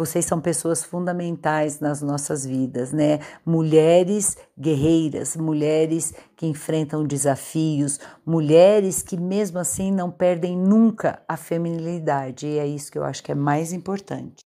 [0.00, 3.18] vocês são pessoas fundamentais nas nossas vidas, né?
[3.44, 12.46] Mulheres guerreiras, mulheres que enfrentam desafios, mulheres que mesmo assim não perdem nunca a feminilidade.
[12.46, 14.42] E é isso que eu acho que é mais importante.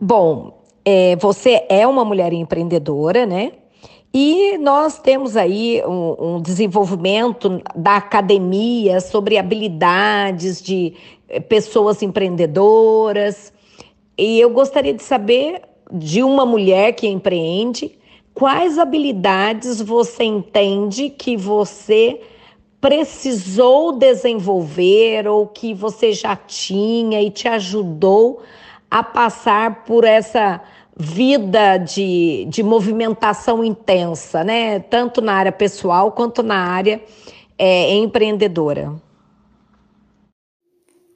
[0.00, 3.54] Bom, é, você é uma mulher empreendedora, né?
[4.14, 10.94] E nós temos aí um, um, desenvolvimento da academia sobre habilidades de
[11.28, 13.52] eh, pessoas empreendedoras.
[14.16, 17.98] E eu gostaria de saber de uma mulher que empreende,
[18.34, 22.20] quais habilidades você entende que você
[22.80, 28.42] precisou desenvolver ou que você já tinha e te ajudou
[28.90, 30.60] a passar por essa
[30.96, 34.80] vida de, de movimentação intensa, né?
[34.80, 37.00] Tanto na área pessoal quanto na área
[37.58, 38.92] é, empreendedora.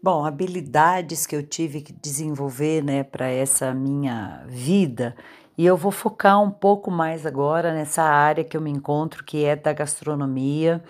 [0.07, 5.17] Bom, habilidades que eu tive que desenvolver, né, para essa minha vida,
[5.59, 9.45] e eu vou focar um pouco mais agora nessa área que eu me encontro, que
[9.45, 10.81] é da gastronomia.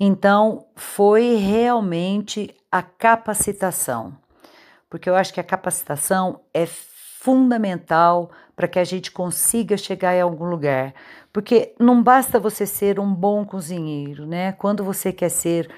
[0.00, 4.16] Então, foi realmente a capacitação,
[4.88, 10.22] porque eu acho que a capacitação é fundamental para que a gente consiga chegar em
[10.22, 10.94] algum lugar.
[11.30, 14.52] Porque não basta você ser um bom cozinheiro, né?
[14.52, 15.68] Quando você quer ser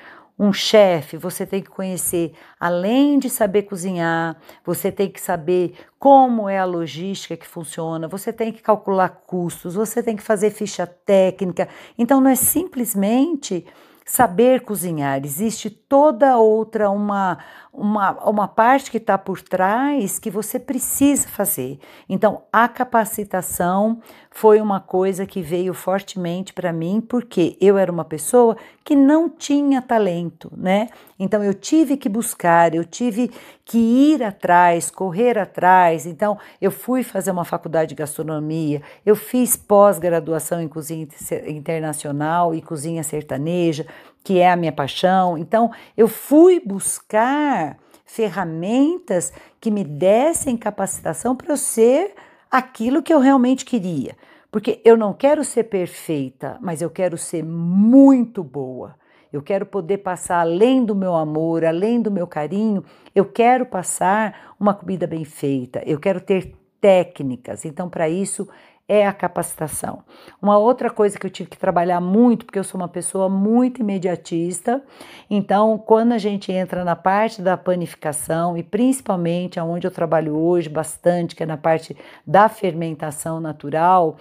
[0.41, 6.49] um chefe, você tem que conhecer, além de saber cozinhar, você tem que saber como
[6.49, 10.87] é a logística que funciona, você tem que calcular custos, você tem que fazer ficha
[10.87, 11.69] técnica.
[11.99, 13.67] Então não é simplesmente
[14.07, 17.37] saber cozinhar, existe toda outra uma
[17.73, 21.79] uma, uma parte que está por trás que você precisa fazer.
[22.09, 28.05] Então, a capacitação foi uma coisa que veio fortemente para mim, porque eu era uma
[28.05, 30.89] pessoa que não tinha talento, né?
[31.19, 33.31] Então, eu tive que buscar, eu tive
[33.65, 36.07] que ir atrás, correr atrás.
[36.07, 41.07] Então, eu fui fazer uma faculdade de gastronomia, eu fiz pós-graduação em cozinha
[41.47, 43.87] internacional e cozinha sertaneja,
[44.23, 45.37] que é a minha paixão.
[45.39, 52.15] Então, eu fui buscar ferramentas que me dessem capacitação para eu ser
[52.51, 54.17] aquilo que eu realmente queria.
[54.51, 58.97] Porque eu não quero ser perfeita, mas eu quero ser muito boa.
[59.33, 62.85] Eu quero poder passar além do meu amor, além do meu carinho,
[63.15, 67.65] eu quero passar uma comida bem feita, eu quero ter técnicas.
[67.65, 68.49] Então, para isso,
[68.91, 70.03] é a capacitação.
[70.43, 73.83] Uma outra coisa que eu tive que trabalhar muito, porque eu sou uma pessoa muito
[73.83, 74.83] imediatista,
[75.31, 80.69] então quando a gente entra na parte da panificação e principalmente aonde eu trabalho hoje
[80.69, 84.17] bastante, que é na parte da fermentação natural,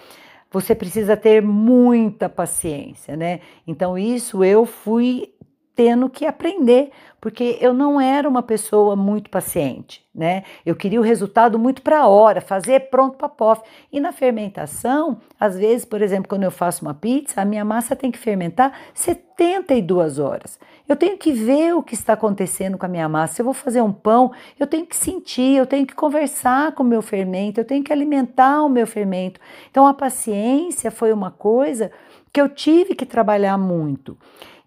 [0.51, 3.39] você precisa ter muita paciência, né?
[3.65, 5.33] Então isso eu fui
[5.79, 10.43] tendo que aprender, porque eu não era uma pessoa muito paciente, né?
[10.65, 13.61] Eu queria o resultado muito para a hora, fazer pronto para pof.
[13.89, 17.95] E na fermentação, às vezes, por exemplo, quando eu faço uma pizza, a minha massa
[17.95, 20.59] tem que fermentar 72 horas.
[20.85, 23.35] Eu tenho que ver o que está acontecendo com a minha massa.
[23.35, 26.83] Se eu vou fazer um pão, eu tenho que sentir, eu tenho que conversar com
[26.83, 29.39] o meu fermento, eu tenho que alimentar o meu fermento.
[29.71, 31.89] Então a paciência foi uma coisa
[32.33, 34.17] que eu tive que trabalhar muito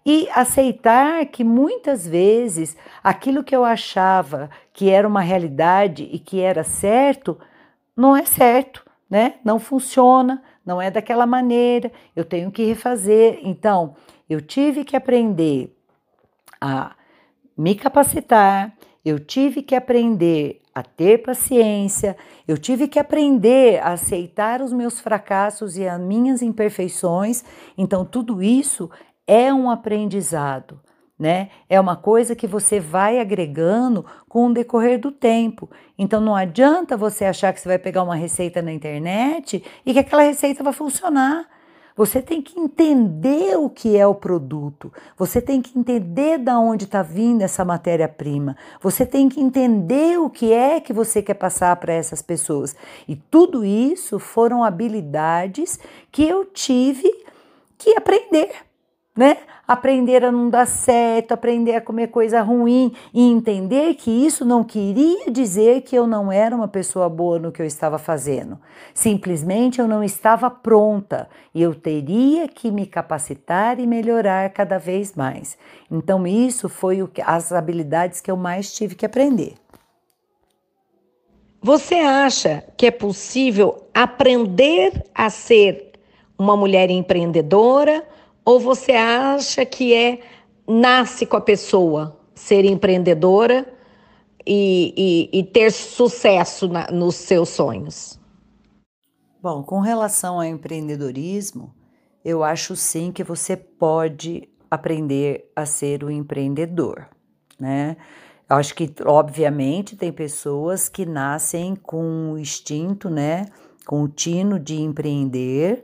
[0.05, 6.41] e aceitar que muitas vezes aquilo que eu achava que era uma realidade e que
[6.41, 7.39] era certo,
[7.95, 9.35] não é certo, né?
[9.43, 13.39] Não funciona, não é daquela maneira, eu tenho que refazer.
[13.43, 13.95] Então,
[14.29, 15.75] eu tive que aprender
[16.59, 16.95] a
[17.57, 18.73] me capacitar,
[19.05, 24.99] eu tive que aprender a ter paciência, eu tive que aprender a aceitar os meus
[24.99, 27.43] fracassos e as minhas imperfeições.
[27.77, 28.89] Então, tudo isso
[29.27, 30.79] é um aprendizado,
[31.17, 31.49] né?
[31.69, 35.69] É uma coisa que você vai agregando com o decorrer do tempo.
[35.97, 39.99] Então não adianta você achar que você vai pegar uma receita na internet e que
[39.99, 41.47] aquela receita vai funcionar.
[41.95, 46.85] Você tem que entender o que é o produto, você tem que entender da onde
[46.85, 51.75] está vindo essa matéria-prima, você tem que entender o que é que você quer passar
[51.75, 52.75] para essas pessoas.
[53.07, 55.79] E tudo isso foram habilidades
[56.11, 57.13] que eu tive
[57.77, 58.49] que aprender
[59.15, 59.37] né?
[59.65, 64.63] Aprender a não dar certo, aprender a comer coisa ruim e entender que isso não
[64.63, 68.59] queria dizer que eu não era uma pessoa boa no que eu estava fazendo.
[68.93, 75.13] Simplesmente eu não estava pronta e eu teria que me capacitar e melhorar cada vez
[75.15, 75.57] mais.
[75.89, 79.53] Então isso foi o que, as habilidades que eu mais tive que aprender.
[81.61, 85.93] Você acha que é possível aprender a ser
[86.37, 88.05] uma mulher empreendedora?
[88.45, 90.19] Ou você acha que é
[90.67, 93.65] nasce com a pessoa ser empreendedora
[94.45, 98.19] e, e, e ter sucesso na, nos seus sonhos?
[99.41, 101.73] Bom, com relação ao empreendedorismo,
[102.23, 107.07] eu acho sim que você pode aprender a ser um empreendedor,
[107.59, 107.97] né?
[108.49, 113.45] Eu acho que, obviamente, tem pessoas que nascem com o instinto, né?
[113.85, 115.83] Com o tino de empreender,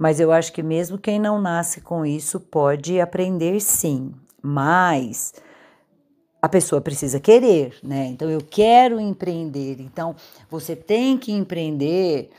[0.00, 5.34] mas eu acho que mesmo quem não nasce com isso pode aprender sim, mas
[6.40, 8.06] a pessoa precisa querer, né?
[8.06, 9.76] Então eu quero empreender.
[9.78, 10.16] Então
[10.50, 12.30] você tem que empreender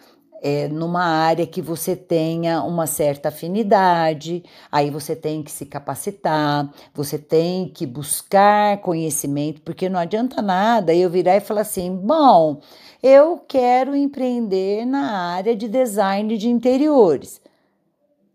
[0.41, 6.68] é, numa área que você tenha uma certa afinidade, aí você tem que se capacitar,
[6.95, 12.59] você tem que buscar conhecimento, porque não adianta nada eu virar e falar assim: bom,
[13.03, 17.40] eu quero empreender na área de design de interiores.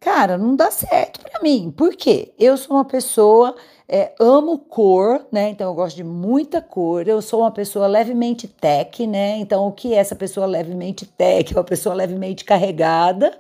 [0.06, 1.74] Cara, não dá certo para mim.
[1.76, 2.32] Por quê?
[2.38, 3.56] Eu sou uma pessoa,
[3.88, 5.48] é, amo cor, né?
[5.50, 7.08] Então eu gosto de muita cor.
[7.08, 9.36] Eu sou uma pessoa levemente tech, né?
[9.38, 11.52] Então o que é essa pessoa levemente tech?
[11.52, 13.36] É uma pessoa levemente carregada.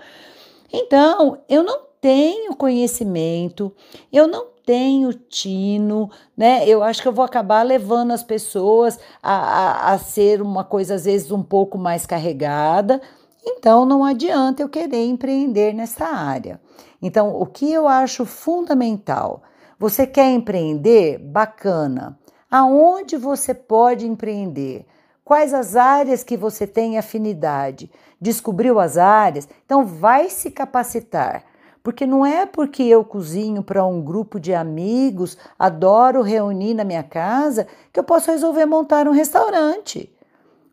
[0.72, 3.72] Então eu não tenho conhecimento,
[4.12, 6.64] eu não tenho tino, né?
[6.66, 10.96] Eu acho que eu vou acabar levando as pessoas a, a, a ser uma coisa
[10.96, 13.00] às vezes um pouco mais carregada
[13.46, 16.60] então, não adianta eu querer empreender nessa área.
[17.00, 19.42] Então, o que eu acho fundamental?
[19.78, 21.18] Você quer empreender?
[21.18, 22.18] Bacana.
[22.50, 24.84] Aonde você pode empreender?
[25.24, 27.90] Quais as áreas que você tem afinidade?
[28.20, 29.48] Descobriu as áreas?
[29.64, 31.44] Então, vai se capacitar.
[31.82, 37.04] Porque não é porque eu cozinho para um grupo de amigos, adoro reunir na minha
[37.04, 40.12] casa, que eu posso resolver montar um restaurante.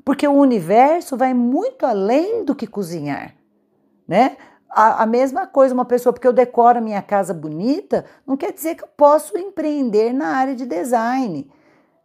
[0.04, 3.36] Porque o universo vai muito além do que cozinhar,
[4.08, 4.38] né?
[4.70, 8.52] A, a, mesma coisa, uma pessoa, porque eu decoro a minha casa bonita, não quer
[8.52, 11.50] dizer que eu posso empreender na área de design,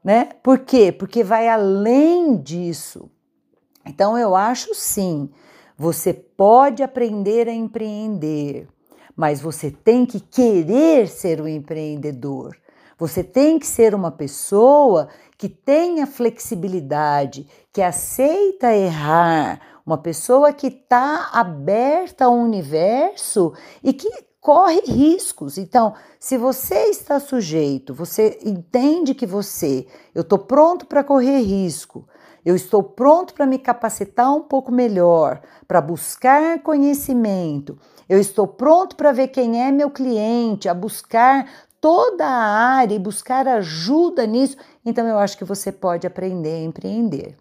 [0.04, 0.28] né?
[0.42, 0.92] Por quê?
[0.92, 3.10] Porque vai além disso.
[3.86, 5.30] Então eu acho sim,
[5.76, 8.68] você pode aprender a empreender,
[9.16, 12.54] mas você tem que querer ser um empreendedor.
[12.98, 17.46] Você tem que ser uma pessoa que tenha flexibilidade,
[17.78, 23.54] que aceita errar, uma pessoa que está aberta ao universo
[23.84, 24.10] e que
[24.40, 25.56] corre riscos.
[25.56, 32.04] Então, se você está sujeito, você entende que você, eu estou pronto para correr risco,
[32.44, 37.78] Eu estou pronto para me capacitar um pouco melhor, para buscar conhecimento.
[38.08, 41.46] Eu estou pronto para ver quem é meu cliente, a buscar
[41.80, 44.56] toda a área e buscar ajuda nisso.
[44.88, 47.36] Então eu acho que você pode aprender a empreender.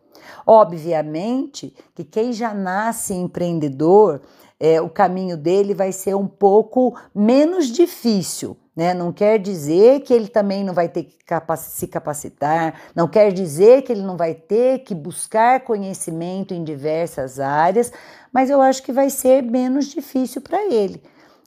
[0.45, 4.21] Obviamente que quem já nasce empreendedor,
[4.59, 8.57] é, o caminho dele vai ser um pouco menos difícil.
[8.75, 8.93] Né?
[8.93, 11.17] Não quer dizer que ele também não vai ter que
[11.57, 17.39] se capacitar, não quer dizer que ele não vai ter que buscar conhecimento em diversas
[17.39, 17.91] áreas,
[18.31, 21.01] mas eu acho que vai ser menos difícil para ele.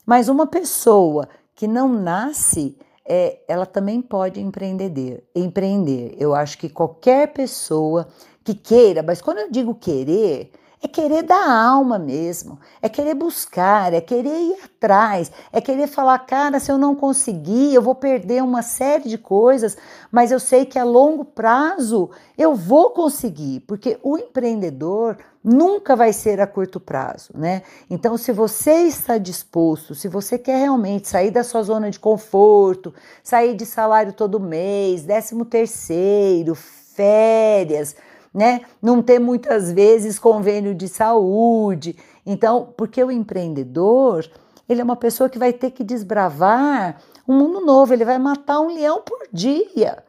[0.05, 2.77] Mas uma pessoa que não nasce,
[3.07, 5.25] é, ela também pode empreender.
[5.35, 6.15] Empreender.
[6.19, 8.09] Eu acho que qualquer pessoa
[8.45, 13.93] que queira, mas quando eu digo querer, é querer da alma mesmo, é querer buscar,
[13.93, 18.43] é querer ir atrás, é querer falar, cara, se eu não conseguir, eu vou perder
[18.43, 19.77] uma série de coisas,
[20.11, 26.13] mas eu sei que a longo prazo eu vou conseguir, porque o empreendedor nunca vai
[26.13, 27.63] ser a curto prazo, né?
[27.89, 32.95] Então, se você está disposto, se você quer realmente sair da sua zona de conforto,
[33.23, 37.97] sair de salário todo mês, décimo terceiro, férias,
[38.33, 38.61] né?
[38.83, 41.97] Não ter muitas vezes convênio de saúde.
[42.25, 44.31] Então, porque o empreendedor,
[44.69, 48.61] ele é uma pessoa que vai ter que desbravar um mundo novo, ele vai matar
[48.61, 50.05] um leão por dia.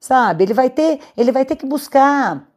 [0.00, 0.44] Sabe?
[0.44, 2.49] Ele vai ter, ele vai ter que buscar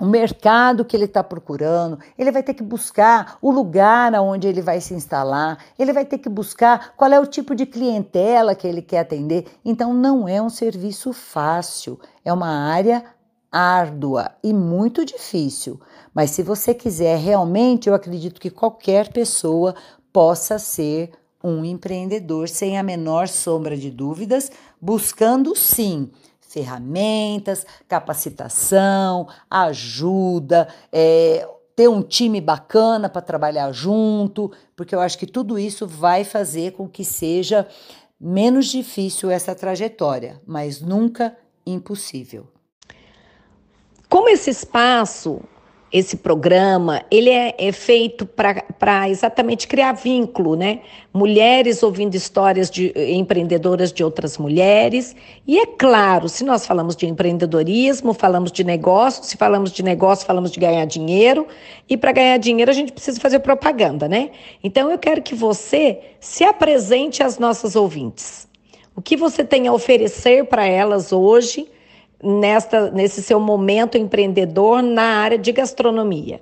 [0.00, 4.62] o mercado que ele está procurando, ele vai ter que buscar o lugar aonde ele
[4.62, 8.66] vai se instalar, ele vai ter que buscar qual é o tipo de clientela que
[8.66, 9.46] ele quer atender.
[9.62, 13.04] Então, não é um serviço fácil, é uma área
[13.52, 15.80] árdua e muito difícil,
[16.14, 19.74] mas se você quiser realmente, eu acredito que qualquer pessoa
[20.12, 21.10] possa ser
[21.42, 26.10] um empreendedor sem a menor sombra de dúvidas, buscando sim
[26.50, 35.28] ferramentas, capacitação, ajuda, é, ter um time bacana para trabalhar junto, porque eu acho que
[35.28, 37.68] tudo isso vai fazer com que seja
[38.20, 42.48] menos difícil essa trajetória, mas nunca impossível.
[44.08, 45.40] Como esse espaço,
[45.92, 50.80] esse programa, ele é, é feito para exatamente criar vínculo, né?
[51.12, 55.16] Mulheres ouvindo histórias de empreendedoras de outras mulheres.
[55.44, 60.24] E é claro, se nós falamos de empreendedorismo, falamos de negócio, se falamos de negócio,
[60.24, 61.48] falamos de ganhar dinheiro.
[61.88, 64.30] E para ganhar dinheiro a gente precisa fazer propaganda, né?
[64.62, 68.48] Então eu quero que você se apresente às nossas ouvintes.
[68.94, 71.66] O que você tem a oferecer para elas hoje?
[72.22, 76.40] Nesta, nesse seu momento empreendedor na área de gastronomia?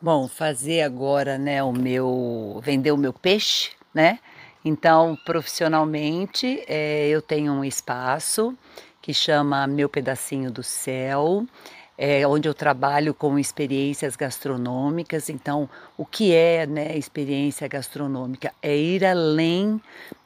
[0.00, 4.18] Bom, fazer agora, né, o meu vender o meu peixe, né?
[4.64, 8.56] Então, profissionalmente, é, eu tenho um espaço
[9.00, 11.46] que chama Meu Pedacinho do Céu
[12.02, 15.28] é, onde eu trabalho com experiências gastronômicas.
[15.28, 18.54] Então, o que é né, experiência gastronômica?
[18.62, 19.78] É ir além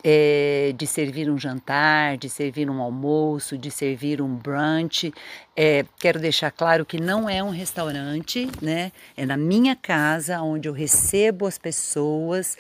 [0.05, 5.13] é, de servir um jantar, de servir um almoço, de servir um brunch.
[5.57, 8.93] É, quero deixar claro que não é um restaurante, né?
[9.17, 12.57] É na minha casa, onde eu recebo as pessoas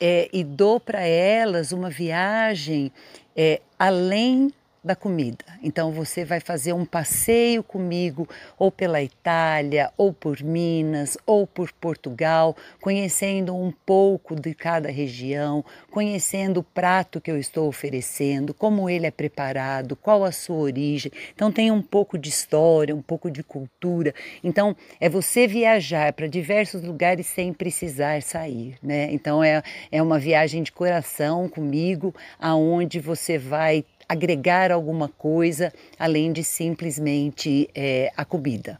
[0.00, 2.90] é, e dou para elas uma viagem
[3.36, 4.52] é, além
[4.86, 5.44] da comida.
[5.62, 11.72] Então você vai fazer um passeio comigo ou pela Itália, ou por Minas, ou por
[11.72, 18.88] Portugal, conhecendo um pouco de cada região, conhecendo o prato que eu estou oferecendo, como
[18.88, 21.10] ele é preparado, qual a sua origem.
[21.34, 24.14] Então tem um pouco de história, um pouco de cultura.
[24.42, 29.08] Então é você viajar para diversos lugares sem precisar sair, né?
[29.10, 36.32] Então é, é uma viagem de coração comigo, aonde você vai agregar alguma coisa além
[36.32, 38.78] de simplesmente é, a comida.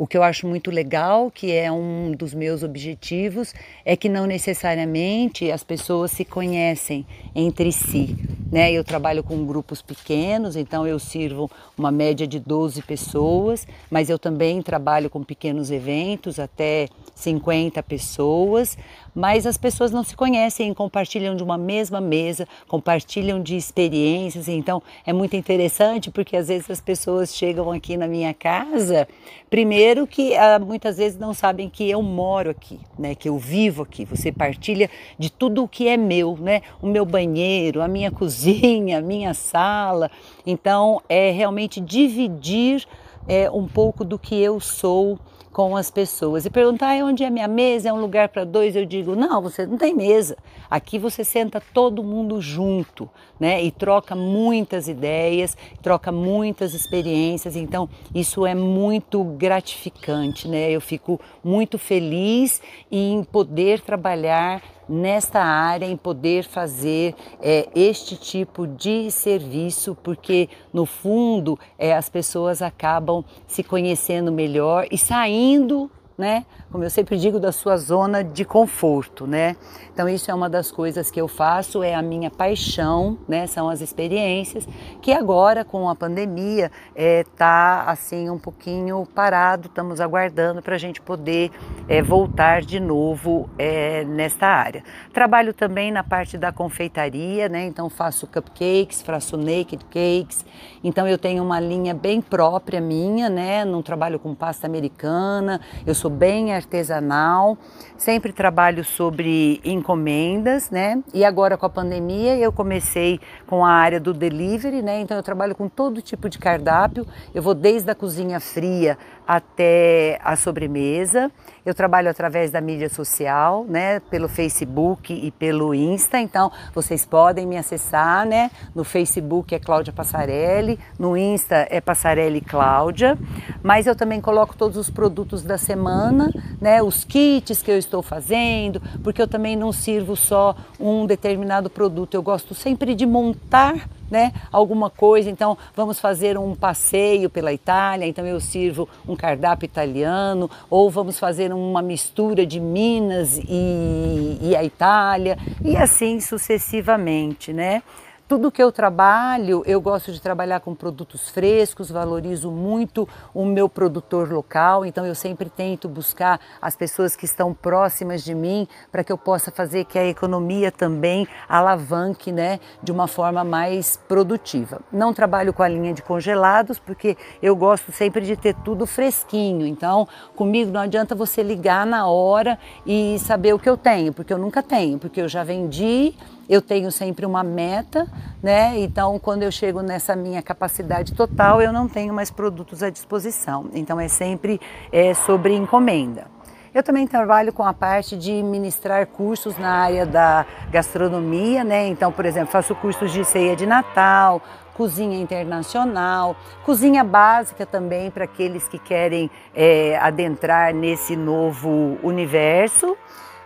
[0.00, 3.52] O que eu acho muito legal, que é um dos meus objetivos,
[3.84, 7.04] é que não necessariamente as pessoas se conhecem
[7.34, 8.16] entre si.
[8.50, 8.72] Né?
[8.72, 14.18] Eu trabalho com grupos pequenos, então eu sirvo uma média de 12 pessoas, mas eu
[14.18, 18.78] também trabalho com pequenos eventos, até 50 pessoas,
[19.14, 24.82] mas as pessoas não se conhecem, compartilham de uma mesma mesa, compartilham de experiências, então
[25.04, 29.08] é muito interessante porque às vezes as pessoas chegam aqui na minha casa,
[29.48, 33.82] primeiro que ah, muitas vezes não sabem que eu moro aqui, né, que eu vivo
[33.82, 34.04] aqui.
[34.04, 38.98] Você partilha de tudo o que é meu, né, o meu banheiro, a minha cozinha,
[38.98, 40.10] a minha sala.
[40.46, 42.86] Então é realmente dividir
[43.28, 45.18] é, um pouco do que eu sou
[45.52, 46.44] com as pessoas.
[46.46, 49.42] E perguntar ah, onde é minha mesa, é um lugar para dois, eu digo, não,
[49.42, 50.36] você não tem mesa.
[50.70, 53.62] Aqui você senta todo mundo junto, né?
[53.62, 57.56] E troca muitas ideias, troca muitas experiências.
[57.56, 60.70] Então, isso é muito gratificante, né?
[60.70, 68.66] Eu fico muito feliz em poder trabalhar nesta área, em poder fazer é, este tipo
[68.66, 76.44] de serviço, porque no fundo é, as pessoas acabam se conhecendo melhor e saindo né?
[76.70, 79.56] Como eu sempre digo, da sua zona de conforto, né?
[79.92, 83.46] Então isso é uma das coisas que eu faço, é a minha paixão, né?
[83.46, 84.68] São as experiências
[85.00, 90.78] que agora com a pandemia é, tá assim um pouquinho parado, estamos aguardando para a
[90.78, 91.50] gente poder
[91.88, 94.84] é, voltar de novo é, nesta área.
[95.12, 97.64] Trabalho também na parte da confeitaria, né?
[97.64, 100.44] Então faço cupcakes, faço naked cakes.
[100.84, 103.64] Então eu tenho uma linha bem própria minha, né?
[103.64, 105.60] Não trabalho com pasta americana.
[105.86, 107.56] Eu sou bem artesanal,
[107.96, 111.02] sempre trabalho sobre encomendas, né?
[111.14, 115.00] E agora com a pandemia eu comecei com a área do delivery, né?
[115.00, 117.06] Então eu trabalho com todo tipo de cardápio.
[117.34, 121.30] Eu vou desde a cozinha fria até a sobremesa.
[121.64, 126.18] Eu trabalho através da mídia social, né, pelo Facebook e pelo Insta.
[126.18, 128.50] Então, vocês podem me acessar, né?
[128.74, 133.18] No Facebook é Cláudia Passarelli, no Insta é Passarelli Cláudia.
[133.62, 136.82] Mas eu também coloco todos os produtos da semana, né?
[136.82, 142.14] Os kits que eu estou fazendo, porque eu também não sirvo só um determinado produto.
[142.14, 148.06] Eu gosto sempre de montar né, alguma coisa, então vamos fazer um passeio pela Itália,
[148.06, 154.56] então eu sirvo um cardápio italiano, ou vamos fazer uma mistura de Minas e, e
[154.56, 157.82] a Itália, e assim sucessivamente, né?
[158.30, 163.68] Tudo que eu trabalho, eu gosto de trabalhar com produtos frescos, valorizo muito o meu
[163.68, 169.02] produtor local, então eu sempre tento buscar as pessoas que estão próximas de mim para
[169.02, 174.80] que eu possa fazer que a economia também alavanque, né, de uma forma mais produtiva.
[174.92, 179.66] Não trabalho com a linha de congelados porque eu gosto sempre de ter tudo fresquinho.
[179.66, 180.06] Então,
[180.36, 184.38] comigo não adianta você ligar na hora e saber o que eu tenho, porque eu
[184.38, 186.14] nunca tenho, porque eu já vendi
[186.50, 188.08] eu tenho sempre uma meta,
[188.42, 188.76] né?
[188.80, 193.70] Então, quando eu chego nessa minha capacidade total, eu não tenho mais produtos à disposição.
[193.72, 196.26] Então, é sempre é, sobre encomenda.
[196.74, 201.86] Eu também trabalho com a parte de ministrar cursos na área da gastronomia, né?
[201.86, 204.42] Então, por exemplo, faço cursos de ceia de Natal,
[204.74, 206.34] cozinha internacional,
[206.64, 212.96] cozinha básica também para aqueles que querem é, adentrar nesse novo universo.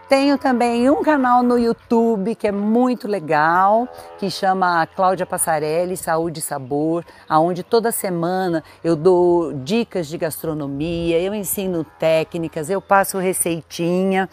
[0.09, 3.89] Tenho também um canal no YouTube que é muito legal,
[4.19, 11.19] que chama Cláudia Passarelli Saúde e Sabor, aonde toda semana eu dou dicas de gastronomia,
[11.19, 14.29] eu ensino técnicas, eu passo receitinha.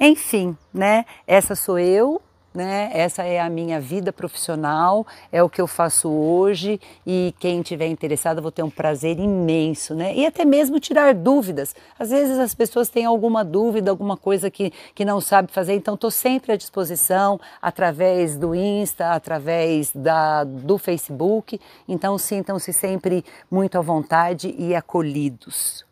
[0.00, 1.04] Enfim, né?
[1.26, 2.20] Essa sou eu,
[2.54, 2.90] né?
[2.92, 7.88] Essa é a minha vida profissional, é o que eu faço hoje e quem tiver
[7.88, 10.14] interessado, vou ter um prazer imenso, né?
[10.14, 11.74] E até mesmo tirar dúvidas.
[11.98, 15.94] Às vezes as pessoas têm alguma dúvida, alguma coisa que, que não sabe fazer, então
[15.94, 21.60] estou sempre à disposição através do Insta, através da, do Facebook.
[21.88, 25.84] Então sintam-se sempre muito à vontade e acolhidos.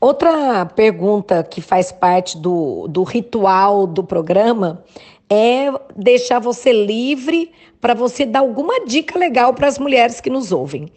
[0.00, 4.84] Outra pergunta que faz parte do, do ritual do programa
[5.28, 10.52] é deixar você livre para você dar alguma dica legal para as mulheres que nos
[10.52, 10.90] ouvem.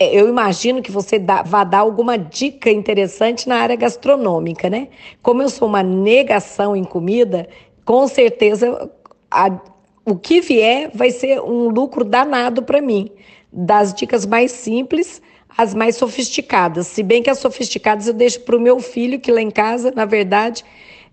[0.00, 4.88] Eu imagino que você dá, vá dar alguma dica interessante na área gastronômica, né?
[5.20, 7.46] Como eu sou uma negação em comida,
[7.84, 8.90] com certeza
[9.30, 9.50] a,
[10.04, 13.10] o que vier vai ser um lucro danado para mim.
[13.52, 15.20] Das dicas mais simples
[15.56, 16.86] as mais sofisticadas.
[16.86, 19.92] Se bem que as sofisticadas eu deixo para o meu filho, que lá em casa,
[19.94, 20.64] na verdade,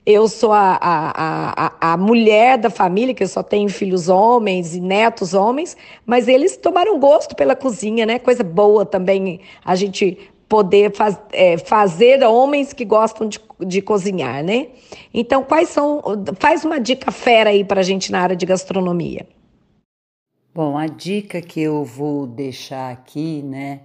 [0.05, 4.75] eu sou a, a, a, a mulher da família, que eu só tenho filhos homens
[4.75, 8.19] e netos homens, mas eles tomaram gosto pela cozinha, né?
[8.19, 10.17] Coisa boa também a gente
[10.49, 14.67] poder faz, é, fazer homens que gostam de, de cozinhar, né?
[15.13, 16.01] Então, quais são.
[16.37, 19.25] Faz uma dica fera aí para a gente na área de gastronomia.
[20.53, 23.79] Bom, a dica que eu vou deixar aqui, né?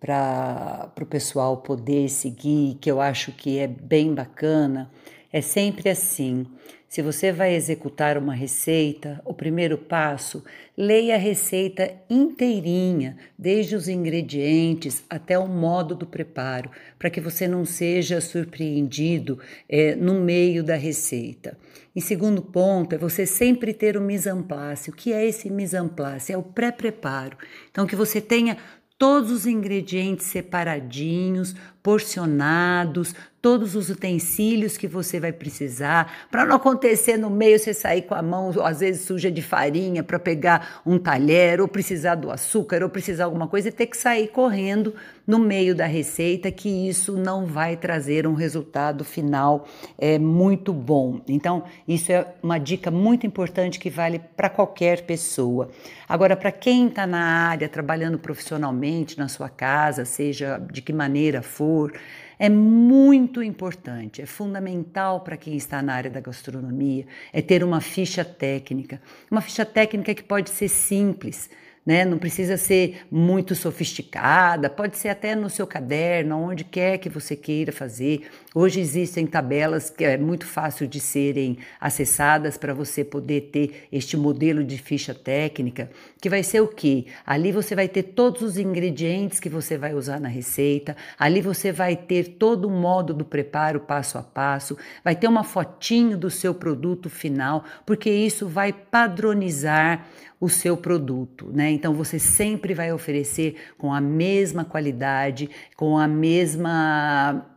[0.00, 4.90] Para o pessoal poder seguir, que eu acho que é bem bacana,
[5.32, 6.46] é sempre assim.
[6.88, 10.44] Se você vai executar uma receita, o primeiro passo,
[10.76, 17.48] leia a receita inteirinha, desde os ingredientes até o modo do preparo, para que você
[17.48, 19.38] não seja surpreendido
[19.68, 21.58] é, no meio da receita.
[21.94, 24.88] Em segundo ponto, é você sempre ter o mise en place.
[24.88, 26.32] O que é esse mise en place?
[26.32, 27.36] É o pré-preparo.
[27.70, 28.56] Então, que você tenha
[28.98, 33.14] todos os ingredientes separadinhos, porcionados,
[33.46, 38.12] todos os utensílios que você vai precisar, para não acontecer no meio você sair com
[38.12, 42.82] a mão às vezes suja de farinha para pegar um talher, ou precisar do açúcar,
[42.82, 44.92] ou precisar alguma coisa e ter que sair correndo
[45.24, 51.20] no meio da receita, que isso não vai trazer um resultado final é, muito bom.
[51.28, 55.70] Então, isso é uma dica muito importante que vale para qualquer pessoa.
[56.08, 61.42] Agora, para quem está na área, trabalhando profissionalmente na sua casa, seja de que maneira
[61.42, 61.92] for,
[62.38, 67.80] é muito importante, é fundamental para quem está na área da gastronomia, é ter uma
[67.80, 69.00] ficha técnica.
[69.30, 71.48] Uma ficha técnica que pode ser simples,
[71.84, 72.04] né?
[72.04, 77.36] Não precisa ser muito sofisticada, pode ser até no seu caderno, onde quer que você
[77.36, 78.28] queira fazer.
[78.58, 84.16] Hoje existem tabelas que é muito fácil de serem acessadas para você poder ter este
[84.16, 87.04] modelo de ficha técnica, que vai ser o quê?
[87.26, 91.70] Ali você vai ter todos os ingredientes que você vai usar na receita, ali você
[91.70, 96.30] vai ter todo o modo do preparo passo a passo, vai ter uma fotinho do
[96.30, 100.06] seu produto final, porque isso vai padronizar
[100.40, 101.72] o seu produto, né?
[101.72, 107.52] Então você sempre vai oferecer com a mesma qualidade, com a mesma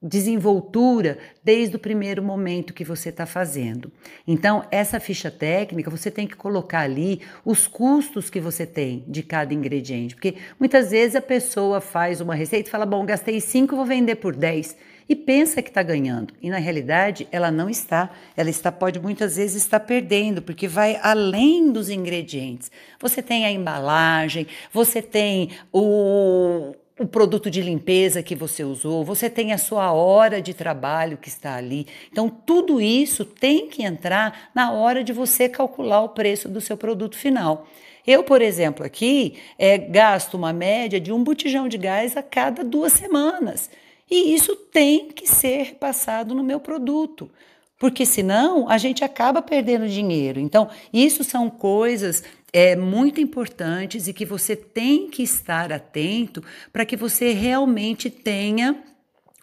[0.00, 3.90] desenvoltura desde o primeiro momento que você está fazendo.
[4.26, 9.22] Então, essa ficha técnica, você tem que colocar ali os custos que você tem de
[9.22, 13.74] cada ingrediente, porque muitas vezes a pessoa faz uma receita e fala: Bom, gastei 5,
[13.74, 14.76] vou vender por 10
[15.08, 16.34] e pensa que está ganhando.
[16.40, 18.10] E na realidade ela não está.
[18.36, 22.70] Ela está pode muitas vezes estar perdendo, porque vai além dos ingredientes.
[23.00, 29.30] Você tem a embalagem, você tem o o produto de limpeza que você usou, você
[29.30, 31.86] tem a sua hora de trabalho que está ali.
[32.10, 36.76] Então, tudo isso tem que entrar na hora de você calcular o preço do seu
[36.76, 37.66] produto final.
[38.06, 42.64] Eu, por exemplo, aqui é, gasto uma média de um botijão de gás a cada
[42.64, 43.70] duas semanas.
[44.10, 47.30] E isso tem que ser passado no meu produto,
[47.78, 50.40] porque senão a gente acaba perdendo dinheiro.
[50.40, 56.42] Então, isso são coisas é, muito importantes e que você tem que estar atento
[56.72, 58.82] para que você realmente tenha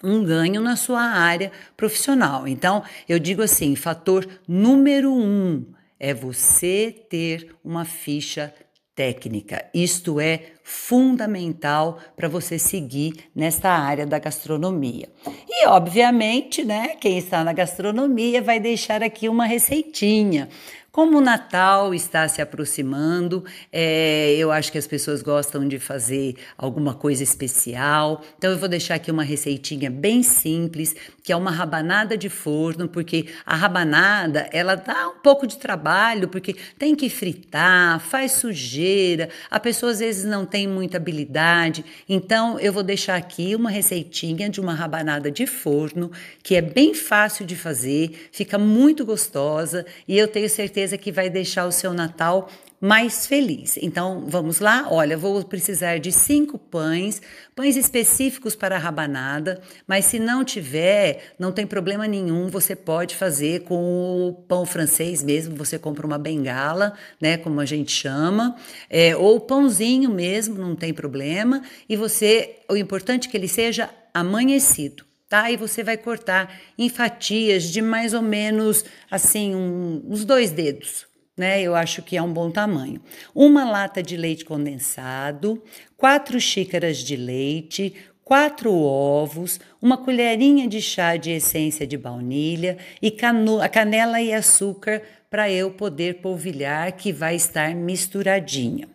[0.03, 2.47] um ganho na sua área profissional.
[2.47, 5.65] Então, eu digo assim: fator número um
[5.99, 8.53] é você ter uma ficha
[8.95, 9.65] técnica.
[9.73, 15.09] Isto é fundamental para você seguir nesta área da gastronomia.
[15.47, 20.49] E obviamente, né, quem está na gastronomia vai deixar aqui uma receitinha
[20.95, 26.37] como o Natal está se aproximando, é, eu acho que as pessoas gostam de fazer
[26.57, 28.23] alguma coisa especial.
[28.37, 32.87] Então eu vou deixar aqui uma receitinha bem simples, que é uma rabanada de forno,
[32.87, 39.27] porque a rabanada ela dá um pouco de trabalho, porque tem que fritar, faz sujeira,
[39.51, 41.83] a pessoa às vezes não tem muita habilidade.
[42.07, 46.09] Então eu vou deixar aqui uma receitinha de uma rabanada de forno,
[46.41, 51.11] que é bem fácil de fazer, fica muito gostosa e eu tenho certeza certeza que
[51.11, 52.47] vai deixar o seu Natal
[52.79, 53.77] mais feliz.
[53.81, 54.87] Então vamos lá?
[54.91, 57.21] Olha, vou precisar de cinco pães,
[57.55, 63.15] pães específicos para a rabanada, mas se não tiver, não tem problema nenhum, você pode
[63.15, 68.55] fazer com o pão francês mesmo, você compra uma bengala, né, como a gente chama,
[68.89, 73.89] é, ou pãozinho mesmo, não tem problema, e você, o importante é que ele seja
[74.13, 75.49] amanhecido tá?
[75.51, 81.05] E você vai cortar em fatias de mais ou menos assim um, uns dois dedos,
[81.37, 81.61] né?
[81.61, 83.01] Eu acho que é um bom tamanho.
[83.33, 85.61] Uma lata de leite condensado,
[85.97, 93.11] quatro xícaras de leite, quatro ovos, uma colherinha de chá de essência de baunilha e
[93.11, 98.94] cano canela e açúcar para eu poder polvilhar, que vai estar misturadinha.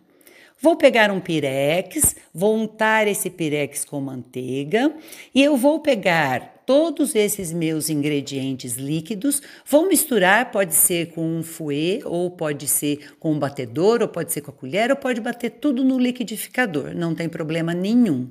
[0.61, 4.93] Vou pegar um pirex, vou untar esse pirex com manteiga
[5.33, 11.41] e eu vou pegar todos esses meus ingredientes líquidos, vou misturar, pode ser com um
[11.41, 15.19] fouet, ou pode ser com um batedor, ou pode ser com a colher, ou pode
[15.19, 18.29] bater tudo no liquidificador, não tem problema nenhum.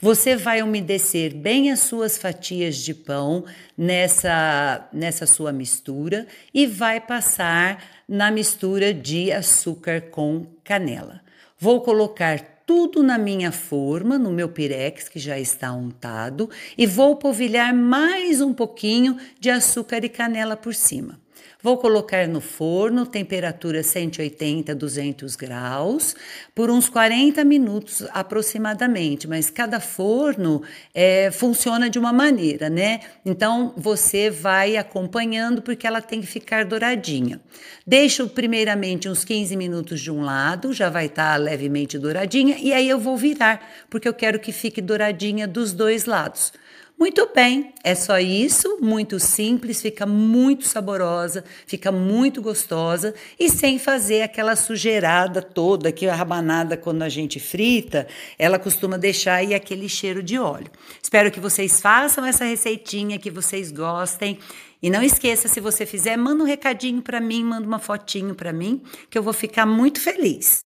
[0.00, 3.44] Você vai umedecer bem as suas fatias de pão
[3.76, 11.27] nessa, nessa sua mistura e vai passar na mistura de açúcar com canela.
[11.60, 17.16] Vou colocar tudo na minha forma, no meu pirex que já está untado, e vou
[17.16, 21.18] polvilhar mais um pouquinho de açúcar e canela por cima.
[21.60, 26.14] Vou colocar no forno, temperatura 180, 200 graus,
[26.54, 29.26] por uns 40 minutos aproximadamente.
[29.26, 30.62] Mas cada forno
[30.94, 33.00] é, funciona de uma maneira, né?
[33.26, 37.40] Então você vai acompanhando porque ela tem que ficar douradinha.
[37.84, 42.72] Deixo primeiramente uns 15 minutos de um lado, já vai estar tá levemente douradinha, e
[42.72, 46.52] aí eu vou virar, porque eu quero que fique douradinha dos dois lados.
[46.98, 53.78] Muito bem, é só isso, muito simples, fica muito saborosa, fica muito gostosa e sem
[53.78, 59.54] fazer aquela sujeirada toda que a rabanada quando a gente frita, ela costuma deixar aí
[59.54, 60.68] aquele cheiro de óleo.
[61.00, 64.36] Espero que vocês façam essa receitinha, que vocês gostem.
[64.82, 68.52] E não esqueça, se você fizer, manda um recadinho para mim, manda uma fotinho para
[68.52, 70.64] mim, que eu vou ficar muito feliz.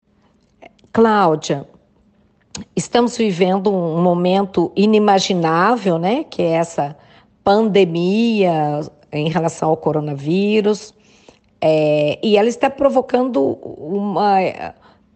[0.93, 1.67] Cláudia,
[2.75, 6.25] estamos vivendo um momento inimaginável, né?
[6.25, 6.97] Que é essa
[7.45, 8.81] pandemia
[9.13, 10.95] em relação ao coronavírus.
[11.61, 14.39] É, e ela está provocando uma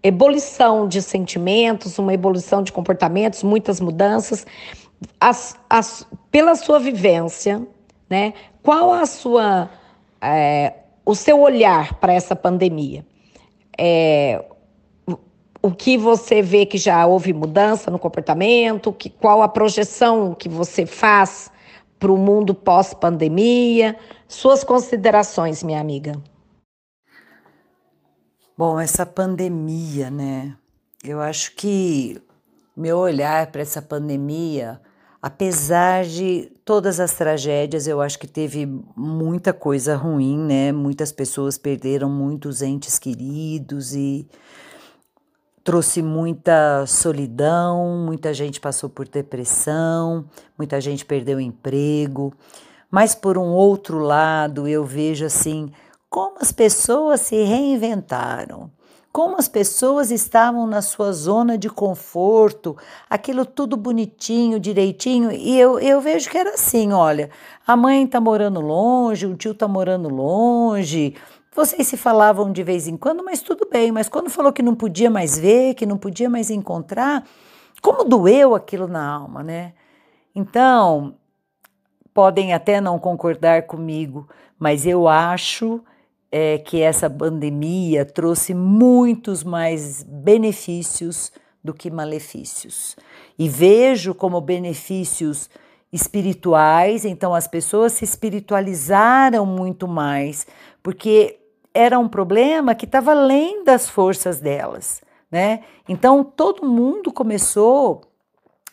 [0.03, 4.47] ebulição de sentimentos, uma ebulição de comportamentos, muitas mudanças.
[5.18, 7.66] As, as, pela sua vivência,
[8.09, 8.35] né?
[8.62, 9.70] Qual a sua,
[10.20, 10.74] é,
[11.05, 13.05] o seu olhar para essa pandemia?
[13.76, 14.45] É,
[15.64, 20.46] o que você vê que já houve mudança no comportamento, que, qual a projeção que
[20.46, 21.50] você faz
[21.98, 23.96] para o mundo pós-pandemia,
[24.28, 26.20] suas considerações, minha amiga.
[28.58, 30.54] Bom, essa pandemia, né?
[31.02, 32.20] Eu acho que
[32.76, 34.78] meu olhar para essa pandemia,
[35.22, 40.72] apesar de todas as tragédias, eu acho que teve muita coisa ruim, né?
[40.72, 44.28] Muitas pessoas perderam muitos entes queridos e
[45.64, 50.26] trouxe muita solidão, muita gente passou por depressão,
[50.58, 52.34] muita gente perdeu emprego.
[52.90, 55.72] Mas por um outro lado, eu vejo assim
[56.10, 58.70] como as pessoas se reinventaram,
[59.10, 62.76] como as pessoas estavam na sua zona de conforto,
[63.08, 67.30] aquilo tudo bonitinho, direitinho, e eu, eu vejo que era assim: olha,
[67.66, 71.14] a mãe está morando longe, o tio está morando longe,
[71.55, 73.92] vocês se falavam de vez em quando, mas tudo bem.
[73.92, 77.24] Mas quando falou que não podia mais ver, que não podia mais encontrar,
[77.80, 79.72] como doeu aquilo na alma, né?
[80.34, 81.14] Então,
[82.12, 84.28] podem até não concordar comigo,
[84.59, 85.80] mas eu acho
[86.30, 91.30] é, que essa pandemia trouxe muitos mais benefícios
[91.62, 92.96] do que malefícios.
[93.38, 95.48] E vejo como benefícios
[95.92, 100.44] espirituais, então as pessoas se espiritualizaram muito mais,
[100.82, 101.38] porque
[101.75, 105.61] era um problema que estava além das forças delas, né?
[105.89, 108.03] Então todo mundo começou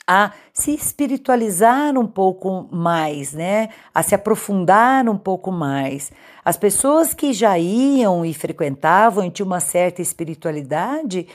[0.08, 3.70] a se espiritualizar um pouco mais, né?
[3.93, 6.12] A se aprofundar um pouco mais.
[6.45, 11.28] As pessoas que já iam e frequentavam e tinham uma certa espiritualidade,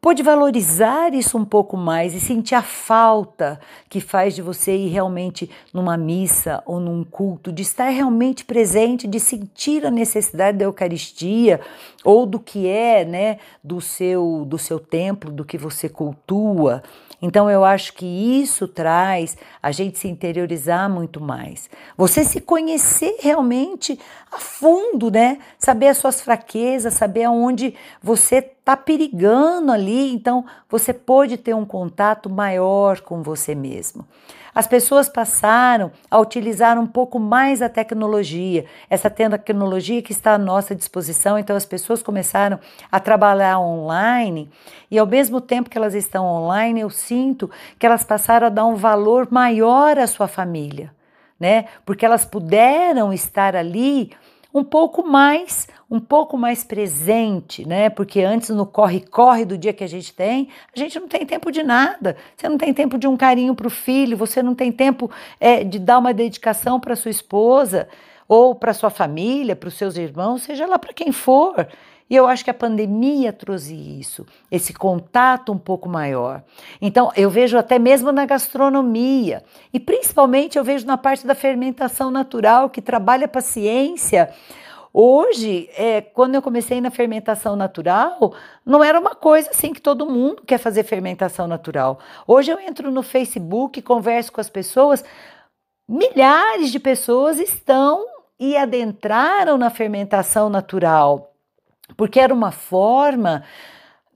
[0.00, 4.88] pôde valorizar isso um pouco mais e sentir a falta que faz de você ir
[4.88, 10.64] realmente numa missa ou num culto, de estar realmente presente, de sentir a necessidade da
[10.64, 11.60] Eucaristia
[12.04, 16.82] ou do que é, né, do seu do seu templo, do que você cultua.
[17.20, 21.70] Então eu acho que isso traz a gente se interiorizar muito mais.
[21.96, 23.98] Você se conhecer realmente
[24.30, 25.38] a fundo, né?
[25.58, 30.12] Saber as suas fraquezas, saber aonde você está perigando ali.
[30.12, 34.06] Então você pode ter um contato maior com você mesmo.
[34.56, 40.38] As pessoas passaram a utilizar um pouco mais a tecnologia, essa tecnologia que está à
[40.38, 41.38] nossa disposição.
[41.38, 42.58] Então, as pessoas começaram
[42.90, 44.48] a trabalhar online
[44.90, 48.64] e, ao mesmo tempo que elas estão online, eu sinto que elas passaram a dar
[48.64, 50.90] um valor maior à sua família,
[51.38, 51.66] né?
[51.84, 54.10] Porque elas puderam estar ali
[54.56, 57.90] um pouco mais, um pouco mais presente, né?
[57.90, 61.52] Porque antes no corre-corre do dia que a gente tem, a gente não tem tempo
[61.52, 62.16] de nada.
[62.34, 65.62] Você não tem tempo de um carinho para o filho, você não tem tempo é,
[65.62, 67.86] de dar uma dedicação para sua esposa
[68.26, 71.68] ou para sua família, para os seus irmãos, seja lá para quem for.
[72.08, 76.44] E eu acho que a pandemia trouxe isso, esse contato um pouco maior.
[76.80, 79.42] Então, eu vejo até mesmo na gastronomia,
[79.72, 84.32] e principalmente eu vejo na parte da fermentação natural, que trabalha a paciência.
[84.92, 88.32] Hoje, é, quando eu comecei na fermentação natural,
[88.64, 91.98] não era uma coisa assim que todo mundo quer fazer fermentação natural.
[92.24, 95.04] Hoje eu entro no Facebook, converso com as pessoas,
[95.88, 98.06] milhares de pessoas estão
[98.38, 101.35] e adentraram na fermentação natural
[101.96, 103.42] porque era uma forma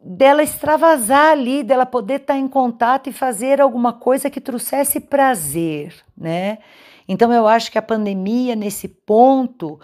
[0.02, 5.94] dela extravasar ali, dela poder estar em contato e fazer alguma coisa que trouxesse prazer,
[6.16, 6.58] né?
[7.06, 9.78] Então eu acho que a pandemia nesse ponto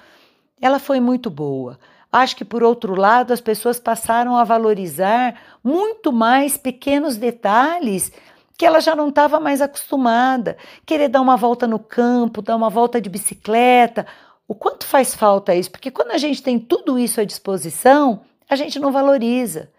[0.60, 1.78] ela foi muito boa.
[2.10, 8.10] Acho que, por outro lado, as pessoas passaram a valorizar muito mais pequenos detalhes
[8.56, 10.56] que ela já não estava mais acostumada.
[10.86, 14.06] Querer dar uma volta no campo, dar uma volta de bicicleta.
[14.48, 15.70] O quanto faz falta isso?
[15.70, 19.70] Porque quando a gente tem tudo isso à disposição, a gente não valoriza.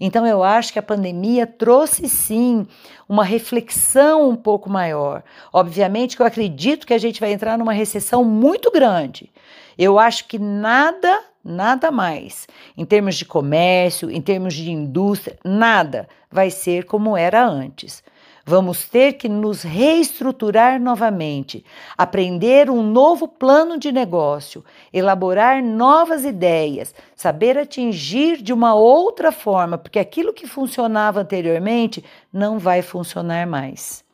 [0.00, 2.66] Então eu acho que a pandemia trouxe sim
[3.08, 5.22] uma reflexão um pouco maior.
[5.52, 9.30] Obviamente que eu acredito que a gente vai entrar numa recessão muito grande.
[9.78, 12.46] Eu acho que nada, nada mais,
[12.76, 18.02] em termos de comércio, em termos de indústria, nada vai ser como era antes.
[18.46, 21.64] Vamos ter que nos reestruturar novamente,
[21.96, 29.78] aprender um novo plano de negócio, elaborar novas ideias, saber atingir de uma outra forma,
[29.78, 34.04] porque aquilo que funcionava anteriormente não vai funcionar mais.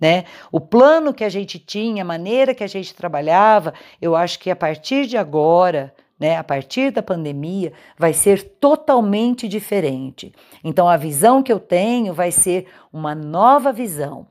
[0.00, 0.26] Né?
[0.52, 4.50] O plano que a gente tinha, a maneira que a gente trabalhava, eu acho que
[4.50, 10.32] a partir de agora, né, a partir da pandemia, vai ser totalmente diferente.
[10.62, 14.28] Então, a visão que eu tenho vai ser uma nova visão.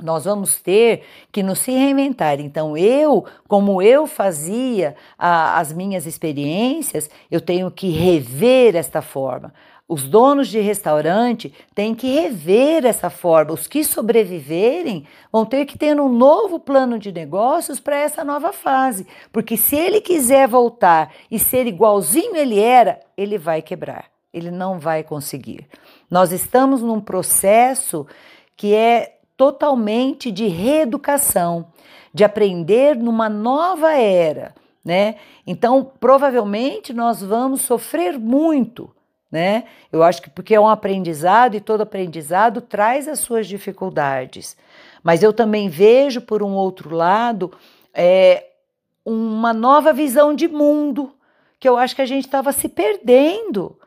[0.00, 1.02] Nós vamos ter
[1.32, 2.38] que nos reinventar.
[2.38, 9.52] Então, eu, como eu fazia a, as minhas experiências, eu tenho que rever esta forma.
[9.88, 13.52] Os donos de restaurante têm que rever essa forma.
[13.52, 18.52] Os que sobreviverem vão ter que ter um novo plano de negócios para essa nova
[18.52, 19.06] fase.
[19.32, 24.06] Porque se ele quiser voltar e ser igualzinho ele era, ele vai quebrar.
[24.34, 25.68] Ele não vai conseguir.
[26.10, 28.06] Nós estamos num processo
[28.56, 31.68] que é totalmente de reeducação,
[32.12, 34.52] de aprender numa nova era,
[34.84, 35.16] né?
[35.46, 38.95] Então, provavelmente nós vamos sofrer muito
[39.30, 39.64] né?
[39.92, 44.56] Eu acho que porque é um aprendizado e todo aprendizado traz as suas dificuldades.
[45.02, 47.52] Mas eu também vejo, por um outro lado,
[47.92, 48.46] é,
[49.04, 51.12] uma nova visão de mundo,
[51.60, 53.78] que eu acho que a gente estava se perdendo.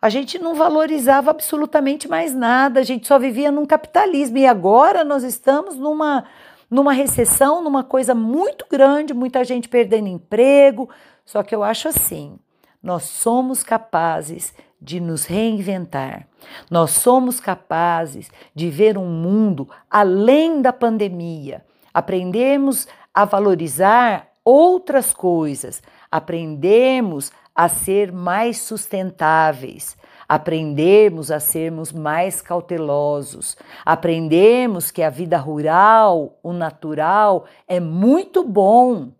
[0.00, 4.38] A gente não valorizava absolutamente mais nada, a gente só vivia num capitalismo.
[4.38, 6.24] E agora nós estamos numa,
[6.70, 10.88] numa recessão, numa coisa muito grande, muita gente perdendo emprego.
[11.24, 12.38] Só que eu acho assim:
[12.82, 14.52] nós somos capazes
[14.82, 16.26] de nos reinventar.
[16.68, 21.64] Nós somos capazes de ver um mundo além da pandemia.
[21.94, 29.96] Aprendemos a valorizar outras coisas, aprendemos a ser mais sustentáveis,
[30.28, 39.12] aprendemos a sermos mais cautelosos, aprendemos que a vida rural, o natural, é muito bom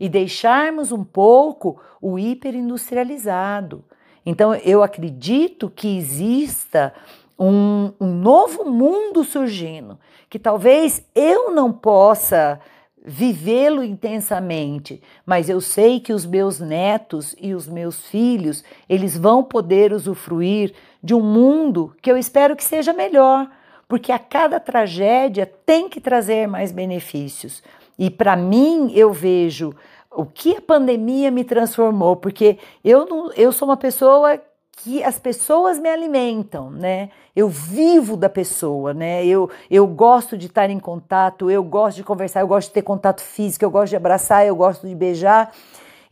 [0.00, 3.84] e deixarmos um pouco o hiperindustrializado.
[4.24, 6.92] Então, eu acredito que exista
[7.38, 9.98] um, um novo mundo surgindo,
[10.28, 12.60] que talvez eu não possa
[13.04, 19.42] vivê-lo intensamente, mas eu sei que os meus netos e os meus filhos, eles vão
[19.42, 23.48] poder usufruir de um mundo que eu espero que seja melhor,
[23.88, 27.62] porque a cada tragédia tem que trazer mais benefícios.
[27.98, 29.74] E para mim, eu vejo
[30.10, 34.40] o que a pandemia me transformou, porque eu, não, eu sou uma pessoa
[34.82, 37.10] que as pessoas me alimentam, né?
[37.34, 39.24] Eu vivo da pessoa, né?
[39.26, 42.82] Eu, eu gosto de estar em contato, eu gosto de conversar, eu gosto de ter
[42.82, 45.52] contato físico, eu gosto de abraçar, eu gosto de beijar.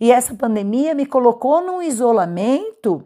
[0.01, 3.05] E essa pandemia me colocou num isolamento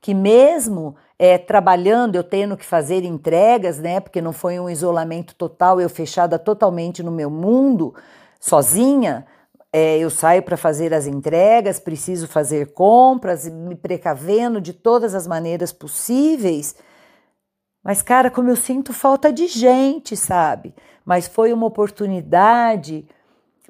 [0.00, 4.00] que mesmo é, trabalhando, eu tendo que fazer entregas, né?
[4.00, 7.94] Porque não foi um isolamento total, eu fechada totalmente no meu mundo,
[8.38, 9.26] sozinha,
[9.72, 15.26] é, eu saio para fazer as entregas, preciso fazer compras, me precavendo de todas as
[15.26, 16.76] maneiras possíveis.
[17.82, 20.74] Mas, cara, como eu sinto falta de gente, sabe?
[21.04, 23.08] Mas foi uma oportunidade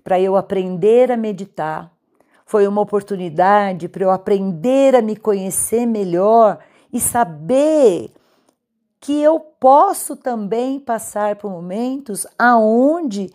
[0.02, 1.90] para eu aprender a meditar,
[2.44, 6.58] foi uma oportunidade para eu aprender a me conhecer melhor
[6.92, 8.10] e saber
[9.00, 13.32] que eu posso também passar por momentos aonde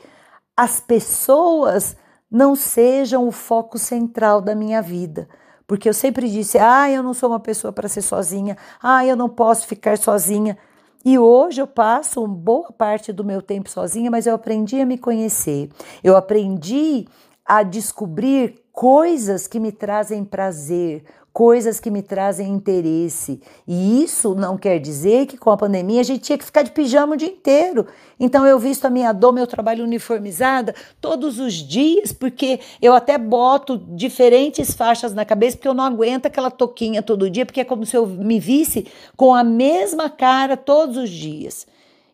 [0.55, 1.95] as pessoas
[2.29, 5.27] não sejam o foco central da minha vida.
[5.65, 9.15] Porque eu sempre disse: ah, eu não sou uma pessoa para ser sozinha, ah, eu
[9.15, 10.57] não posso ficar sozinha.
[11.05, 14.97] E hoje eu passo boa parte do meu tempo sozinha, mas eu aprendi a me
[14.97, 15.69] conhecer.
[16.03, 17.07] Eu aprendi
[17.45, 21.03] a descobrir coisas que me trazem prazer,
[21.33, 23.41] coisas que me trazem interesse.
[23.67, 26.69] E isso não quer dizer que com a pandemia a gente tinha que ficar de
[26.69, 27.87] pijama o dia inteiro.
[28.19, 33.17] Então eu visto a minha dor, meu trabalho uniformizada todos os dias, porque eu até
[33.17, 37.65] boto diferentes faixas na cabeça, porque eu não aguento aquela toquinha todo dia, porque é
[37.65, 41.65] como se eu me visse com a mesma cara todos os dias.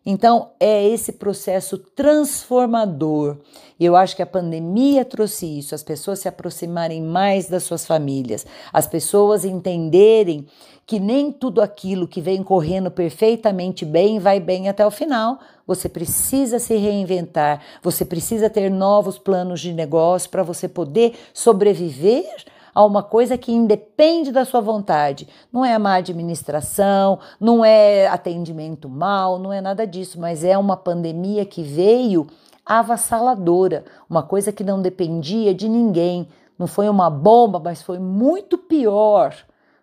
[0.06, 3.38] Então, é esse processo transformador.
[3.80, 8.46] Eu acho que a pandemia trouxe isso, as pessoas se aproximarem mais das suas famílias,
[8.72, 10.46] as pessoas entenderem
[10.86, 15.40] que nem tudo aquilo que vem correndo perfeitamente bem vai bem até o final.
[15.66, 22.26] Você precisa se reinventar, você precisa ter novos planos de negócio para você poder sobreviver
[22.74, 25.28] a uma coisa que independe da sua vontade.
[25.52, 30.76] Não é má administração, não é atendimento mal, não é nada disso, mas é uma
[30.76, 32.28] pandemia que veio
[32.66, 36.28] avassaladora, uma coisa que não dependia de ninguém.
[36.58, 39.36] Não foi uma bomba, mas foi muito pior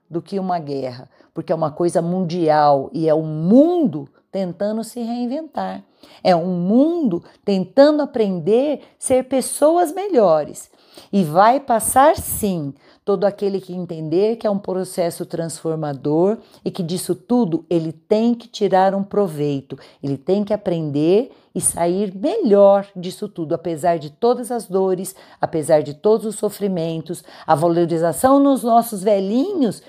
[0.08, 5.00] do que uma guerra, porque é uma coisa mundial e é o mundo tentando se
[5.00, 5.82] reinventar.
[6.22, 10.70] É um mundo tentando aprender a ser pessoas melhores.
[11.12, 12.74] E vai passar sim
[13.04, 18.34] todo aquele que entender que é um processo transformador e que disso tudo ele tem
[18.34, 24.10] que tirar um proveito, ele tem que aprender e sair melhor disso tudo, apesar de
[24.10, 29.82] todas as dores, apesar de todos os sofrimentos, a valorização nos nossos velhinhos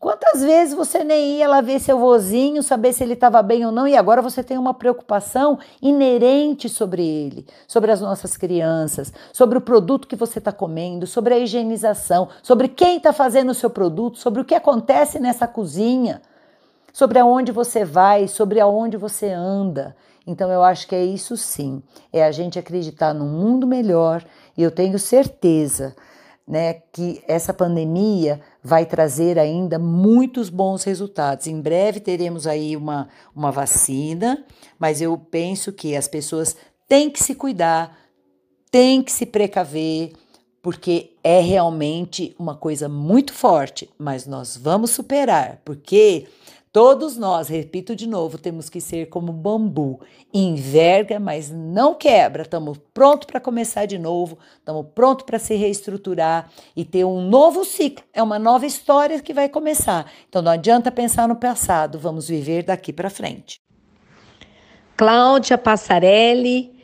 [0.00, 3.70] Quantas vezes você nem ia lá ver seu vozinho, saber se ele estava bem ou
[3.70, 9.58] não, e agora você tem uma preocupação inerente sobre ele, sobre as nossas crianças, sobre
[9.58, 13.68] o produto que você está comendo, sobre a higienização, sobre quem está fazendo o seu
[13.68, 16.22] produto, sobre o que acontece nessa cozinha,
[16.94, 19.94] sobre aonde você vai, sobre aonde você anda.
[20.26, 24.24] Então eu acho que é isso sim, é a gente acreditar num mundo melhor,
[24.56, 25.94] e eu tenho certeza
[26.48, 31.46] né, que essa pandemia vai trazer ainda muitos bons resultados.
[31.46, 34.44] Em breve teremos aí uma, uma vacina,
[34.78, 36.56] mas eu penso que as pessoas
[36.88, 37.96] têm que se cuidar,
[38.70, 40.12] têm que se precaver,
[40.62, 46.26] porque é realmente uma coisa muito forte, mas nós vamos superar, porque
[46.72, 50.00] Todos nós, repito de novo, temos que ser como bambu,
[50.32, 52.42] enverga, mas não quebra.
[52.42, 57.64] Estamos prontos para começar de novo, estamos prontos para se reestruturar e ter um novo
[57.64, 58.04] ciclo.
[58.12, 60.08] É uma nova história que vai começar.
[60.28, 63.60] Então não adianta pensar no passado, vamos viver daqui para frente.
[64.96, 66.78] Cláudia Passarelli,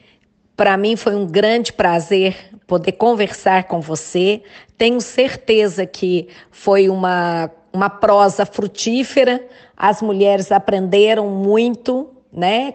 [0.56, 4.42] para mim foi um grande prazer poder conversar com você.
[4.76, 9.46] Tenho certeza que foi uma, uma prosa frutífera
[9.76, 12.74] as mulheres aprenderam muito, né?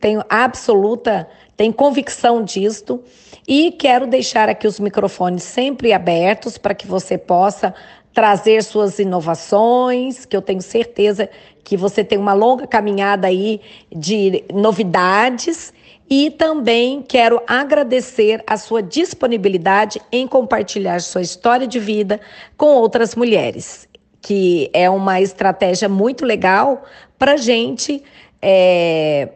[0.00, 3.02] Tenho absoluta, tenho convicção disto.
[3.46, 7.74] E quero deixar aqui os microfones sempre abertos para que você possa
[8.12, 11.28] trazer suas inovações, que eu tenho certeza
[11.62, 13.60] que você tem uma longa caminhada aí
[13.94, 15.72] de novidades.
[16.10, 22.18] E também quero agradecer a sua disponibilidade em compartilhar sua história de vida
[22.56, 23.87] com outras mulheres
[24.28, 26.84] que é uma estratégia muito legal
[27.18, 28.04] para a gente
[28.42, 29.26] é,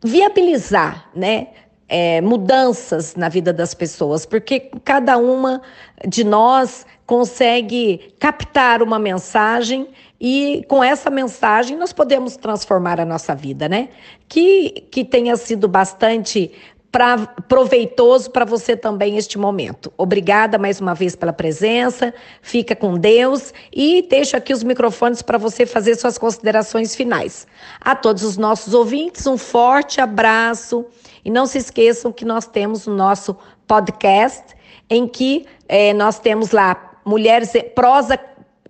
[0.00, 1.48] viabilizar, né?
[1.88, 5.60] É, mudanças na vida das pessoas, porque cada uma
[6.06, 9.88] de nós consegue captar uma mensagem
[10.20, 13.88] e com essa mensagem nós podemos transformar a nossa vida, né?
[14.28, 16.52] Que, que tenha sido bastante
[16.96, 19.92] pra, proveitoso para você também este momento.
[19.98, 25.36] Obrigada mais uma vez pela presença, fica com Deus e deixo aqui os microfones para
[25.36, 27.46] você fazer suas considerações finais.
[27.82, 30.86] A todos os nossos ouvintes, um forte abraço
[31.22, 33.36] e não se esqueçam que nós temos o nosso
[33.66, 34.56] podcast
[34.88, 38.18] em que é, nós temos lá Mulheres Prosa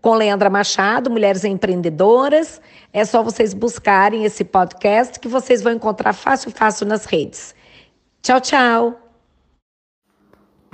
[0.03, 2.61] com Leandra Machado, Mulheres Empreendedoras.
[2.93, 7.55] É só vocês buscarem esse podcast que vocês vão encontrar fácil, fácil nas redes.
[8.23, 9.07] Tchau, tchau.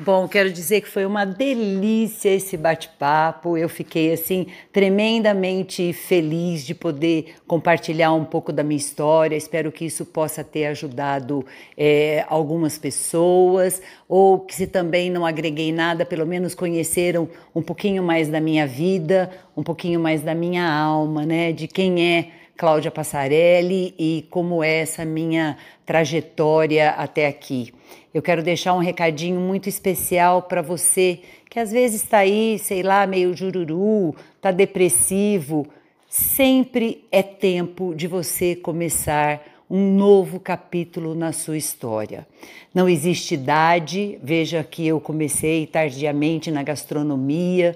[0.04, 3.56] Bom, quero dizer que foi uma delícia esse bate-papo.
[3.56, 9.36] Eu fiquei assim tremendamente feliz de poder compartilhar um pouco da minha história.
[9.36, 15.70] Espero que isso possa ter ajudado é, algumas pessoas, ou que se também não agreguei
[15.70, 20.68] nada, pelo menos conheceram um pouquinho mais da minha vida, um pouquinho mais da minha
[20.68, 21.52] alma, né?
[21.52, 27.72] De quem é Cláudia Passarelli e como é essa minha trajetória até aqui.
[28.12, 32.82] Eu quero deixar um recadinho muito especial para você que às vezes está aí, sei
[32.82, 35.66] lá, meio jururu, está depressivo.
[36.08, 39.42] Sempre é tempo de você começar
[39.72, 42.26] um novo capítulo na sua história.
[42.74, 47.74] Não existe idade, veja que eu comecei tardiamente na gastronomia,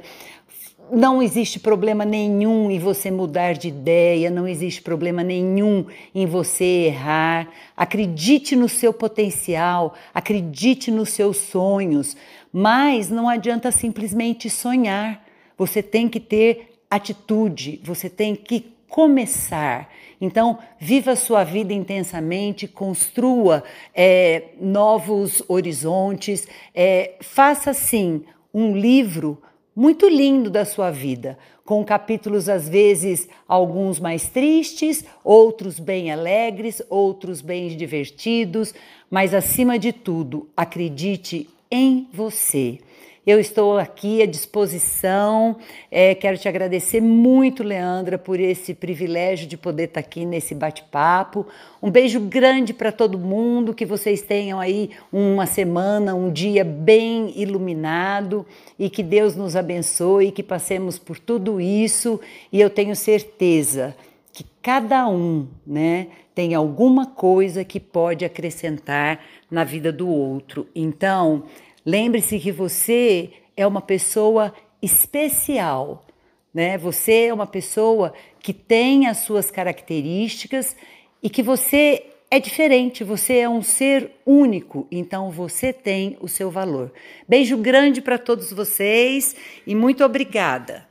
[0.90, 6.64] não existe problema nenhum em você mudar de ideia, não existe problema nenhum em você
[6.64, 7.48] errar.
[7.76, 12.16] Acredite no seu potencial, acredite nos seus sonhos,
[12.52, 15.24] mas não adianta simplesmente sonhar.
[15.58, 19.90] Você tem que ter atitude, você tem que começar.
[20.20, 23.62] Então, viva a sua vida intensamente, construa
[23.94, 29.42] é, novos horizontes, é, faça sim um livro
[29.76, 36.80] muito lindo da sua vida, com capítulos às vezes alguns mais tristes, outros bem alegres,
[36.88, 38.72] outros bem divertidos,
[39.10, 42.78] mas acima de tudo, acredite em você.
[43.26, 45.56] Eu estou aqui à disposição.
[45.90, 51.44] É, quero te agradecer muito, Leandra, por esse privilégio de poder estar aqui nesse bate-papo.
[51.82, 57.32] Um beijo grande para todo mundo, que vocês tenham aí uma semana, um dia bem
[57.34, 58.46] iluminado
[58.78, 62.20] e que Deus nos abençoe, que passemos por tudo isso.
[62.52, 63.96] E eu tenho certeza
[64.32, 69.18] que cada um, né, tem alguma coisa que pode acrescentar
[69.50, 70.68] na vida do outro.
[70.74, 71.44] Então,
[71.86, 74.52] Lembre-se que você é uma pessoa
[74.82, 76.04] especial,
[76.52, 76.76] né?
[76.76, 80.76] Você é uma pessoa que tem as suas características
[81.22, 86.50] e que você é diferente, você é um ser único, então você tem o seu
[86.50, 86.92] valor.
[87.28, 90.85] Beijo grande para todos vocês e muito obrigada.